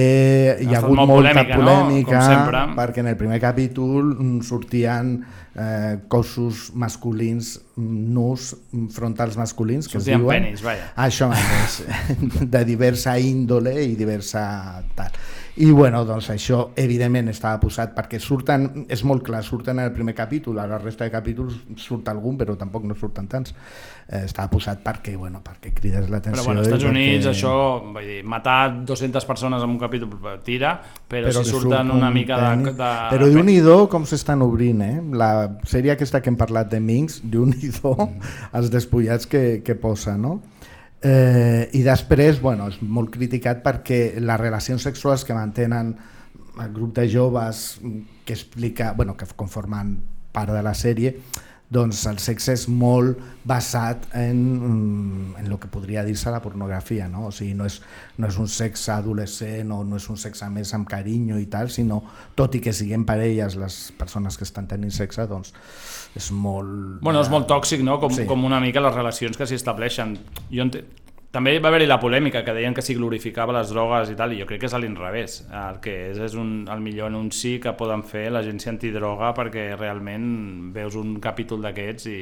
[0.61, 1.65] hi ha estat hagut molt molta polèmica, no?
[1.65, 2.63] polèmica, Com sempre.
[2.77, 5.15] perquè en el primer capítol mm, sortien
[5.55, 8.55] eh, cossos masculins nus,
[8.95, 10.45] frontals masculins, que es Sortien diuen.
[10.45, 10.93] penis, vaja.
[10.97, 11.81] Això mateix,
[12.55, 15.11] de diversa índole i diversa tal.
[15.57, 19.93] I bueno, doncs això evidentment estava posat perquè surten, és molt clar, surten en el
[19.95, 23.55] primer capítol, a la resta de capítols surt algun, però tampoc no surten tants.
[24.05, 26.43] Eh, estava posat perquè, bueno, perquè crides l'atenció.
[26.43, 29.79] Però bueno, als i Estats Units perquè- això, vull dir, matar 200 persones en un
[29.79, 30.11] capítol
[30.45, 30.75] tira,
[31.09, 32.73] però, Però si surten surt una un mica de...
[32.75, 35.01] de Però déu nhi com s'estan obrint, eh?
[35.15, 35.31] La
[35.65, 38.09] sèrie aquesta que hem parlat de Minx, déu nhi
[38.59, 40.41] els despullats que, que posa, no?
[41.05, 45.93] Eh, I després, bueno, és molt criticat perquè les relacions sexuals que mantenen
[46.63, 47.81] el grup de joves
[48.25, 49.99] que explica, bueno, que conformen
[50.33, 51.19] part de la sèrie,
[51.75, 57.09] doncs el sexe és molt basat en, mm, en el que podria dir-se la pornografia,
[57.09, 57.27] no?
[57.29, 57.81] O sigui, no és,
[58.19, 61.71] no és un sexe adolescent o no és un sexe més amb carinyo i tal,
[61.71, 62.03] sinó,
[62.37, 65.55] tot i que siguin parelles les persones que estan tenint sexe, doncs
[66.17, 67.01] és molt...
[67.03, 67.99] Bueno, és molt tòxic, no?
[68.01, 68.27] Com, Sí.
[68.27, 70.17] com una mica les relacions que s'hi estableixen.
[70.51, 70.85] Jo ente...
[71.35, 74.39] També va haver-hi la polèmica, que deien que s'hi glorificava les drogues i tal, i
[74.39, 75.41] jo crec que és a l'inrevés.
[75.51, 80.71] El que és és un, el millor anunci que poden fer l'agència antidroga perquè realment
[80.73, 82.21] veus un capítol d'aquests i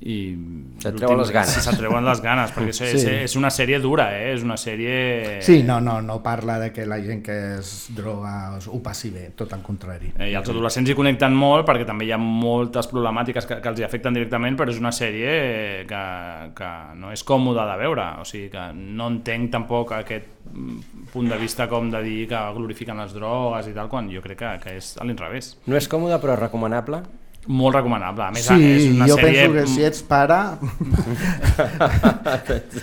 [0.00, 0.34] i
[0.82, 1.52] Se't treuen les ganes.
[1.54, 3.10] Sí, se't treuen les ganes perquè és, Sí.
[3.24, 4.32] és, una sèrie dura eh?
[4.34, 8.58] és una sèrie Sí, no, no, no parla de que la gent que es droga
[8.58, 10.12] ho passi bé, tot al contrari.
[10.18, 13.72] Eh, I els adolescents hi connecten molt perquè també hi ha moltes problemàtiques que, que
[13.72, 16.04] els hi afecten directament, però és una sèrie que,
[16.58, 21.30] que no és còmoda de veure, o sigui que no entenc tampoc aquest mm, punt
[21.30, 24.54] de vista com de dir que glorifiquen les drogues i tal, quan jo crec que,
[24.64, 25.54] que és a l'inrevés.
[25.70, 27.04] No és còmode però recomanable?
[27.46, 28.24] Molt recomanable.
[28.24, 29.42] A més, Sí, és una jo sèrie...
[29.44, 30.38] penso que si ets pare...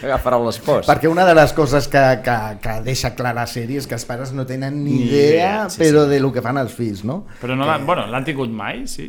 [0.01, 0.85] T'agafarà l'espòs.
[0.89, 4.05] Perquè una de les coses que, que, que deixa clar la sèrie és que els
[4.05, 6.09] pares no tenen ni, Ni idea, idea, sí, però sí.
[6.13, 7.17] de lo que fan els fills, no?
[7.41, 9.07] Però no l'han bueno, tingut mai, sí?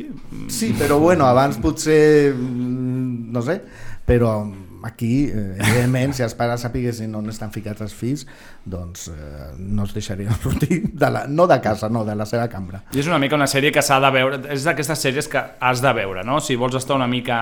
[0.49, 3.55] Sí, però bueno, abans potser, mm, no sé,
[4.07, 4.29] però
[4.83, 8.25] aquí, eh, evidentment, si els pares sapiguessin on estan ficats els fills,
[8.65, 12.47] doncs eh, no els deixarien sortir, de la, no de casa, no, de la seva
[12.51, 12.83] cambra.
[12.93, 15.81] I és una mica una sèrie que s'ha de veure, és d'aquestes sèries que has
[15.81, 16.39] de veure, no?
[16.43, 17.37] Si vols estar una mica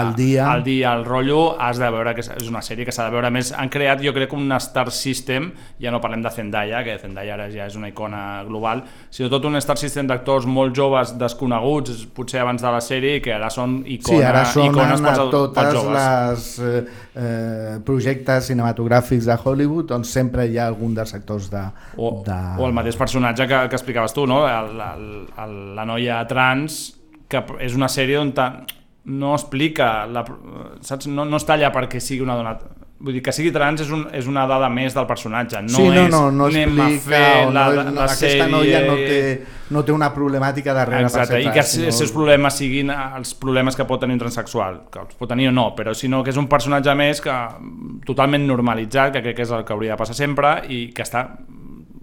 [0.00, 0.50] Al dia.
[0.52, 3.26] al dia, al rotllo, has de veure que és- una sèrie que s'ha de veure.
[3.26, 6.98] A més, han creat, jo crec, un Star System, ja no parlem de Zendaya, que
[6.98, 11.16] Zendaya ara ja és una icona global, sinó tot un Star System d'actors molt joves,
[11.18, 15.18] desconeguts, potser abans de la sèrie, que ara són icona, Sí, ara sonen icones pels,
[15.18, 15.92] pels totes joves.
[15.92, 21.64] les eh, projectes cinematogràfics de Hollywood on sempre hi ha algun dels actors de...
[21.96, 22.38] o, de...
[22.60, 24.44] o el mateix personatge que, que explicaves tu, no?
[24.48, 25.10] el, el,
[25.44, 26.80] el, la noia trans,
[27.28, 28.50] que és una sèrie on ta,
[29.06, 30.24] no explica, la,
[30.82, 31.06] saps?
[31.06, 32.56] No, no està allà perquè sigui una dona...
[32.96, 35.82] Vull dir, que sigui trans és, un, és una dada més del personatge, no sí,
[35.92, 38.46] no, és no, no anem a explica, fer o la, no, la, la aquesta sèrie...
[38.54, 39.18] noia no té,
[39.76, 42.94] no té una problemàtica darrere Exacte, per ser i que els, els seus problemes siguin
[42.94, 46.22] els problemes que pot tenir un transexual, que els pot tenir o no, però sinó
[46.24, 47.36] que és un personatge més que
[48.08, 51.26] totalment normalitzat, que crec que és el que hauria de passar sempre i que està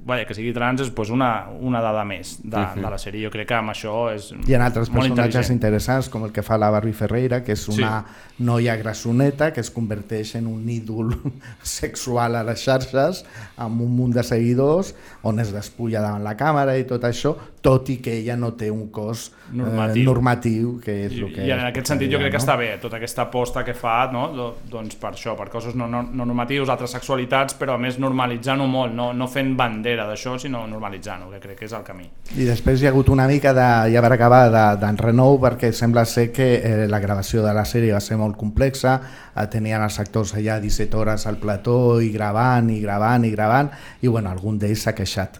[0.06, 2.82] vaja, que sigui trans és pues, una, una dada més de, Mhm.
[2.82, 3.24] de la sèrie.
[3.24, 6.58] Jo crec que amb això és Hi ha altres personatges interessants, com el que fa
[6.58, 8.44] la Barbie Ferreira, que és una Sí.
[8.44, 11.16] noia grassoneta que es converteix en un ídol
[11.64, 13.24] sexual a les xarxes,
[13.58, 14.94] amb un munt de seguidors,
[15.24, 18.68] on es despulla davant la càmera i tot això, tot i que ella no té
[18.70, 20.02] un cos Normatiu.
[20.02, 22.44] eh, normatiu que és el que I en es aquest sentit jo crec que no?
[22.44, 24.26] està bé tota aquesta aposta que fa no?
[24.36, 27.96] Do- doncs per això, per coses no, no, no normatius, altres sexualitats, però a més
[28.04, 32.10] normalitzant-ho molt, no, no fent bandera d'això, sinó normalitzant-ho, que crec que és el camí.
[32.36, 36.04] I després hi ha hagut una mica de, ja per acabar, de- d'enrenou perquè sembla
[36.06, 39.00] ser que eh, la gravació de la sèrie va ser molt complexa,
[39.36, 43.72] eh, tenien els actors allà 17 hores al plató i gravant i gravant i gravant
[44.02, 45.40] i bueno, algun d'ells s'ha queixat.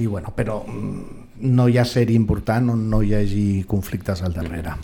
[0.00, 1.20] I bueno, però mm,
[1.50, 4.74] no hi ha sèrie important on no hi hagi conflictes al darrere.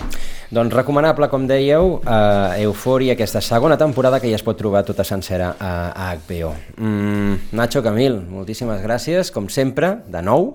[0.52, 5.04] Doncs recomanable, com dèieu, eh, Eufòria, aquesta segona temporada que ja es pot trobar tota
[5.04, 6.52] sencera a, a HBO.
[6.76, 10.54] Mm, Nacho Camil, moltíssimes gràcies, com sempre, de nou.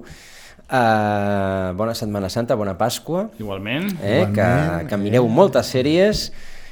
[0.72, 3.26] Uh, bona Setmana Santa, bona Pasqua.
[3.42, 3.90] Igualment.
[4.00, 6.30] Eh, Igualment, que, que mireu moltes sèries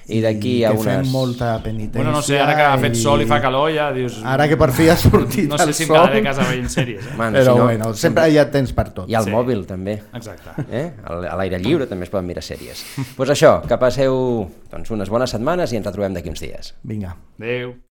[0.10, 1.12] i d'aquí a que fem unes...
[1.14, 2.02] molta penitència.
[2.02, 4.20] Bueno, no sé, ara que ha fet sol i fa calor ja dius...
[4.26, 6.70] Ara que per fi ha sortit no sé el si em quedaré a casa veient
[6.70, 7.06] sèries.
[7.06, 7.16] Eh?
[7.18, 9.10] Bueno, Però si no, bueno, sempre hi ha temps per tot.
[9.10, 9.34] I al Sí.
[9.34, 9.98] mòbil, també.
[10.14, 10.56] Exacte.
[10.72, 10.86] Eh?
[11.06, 12.84] Al- A l'aire lliure també es poden mirar sèries.
[12.98, 16.74] Doncs pues això, que passeu doncs, unes bones setmanes i ens retrobem d'aquí uns dies.
[16.84, 17.16] Vinga.
[17.40, 17.76] Adéu.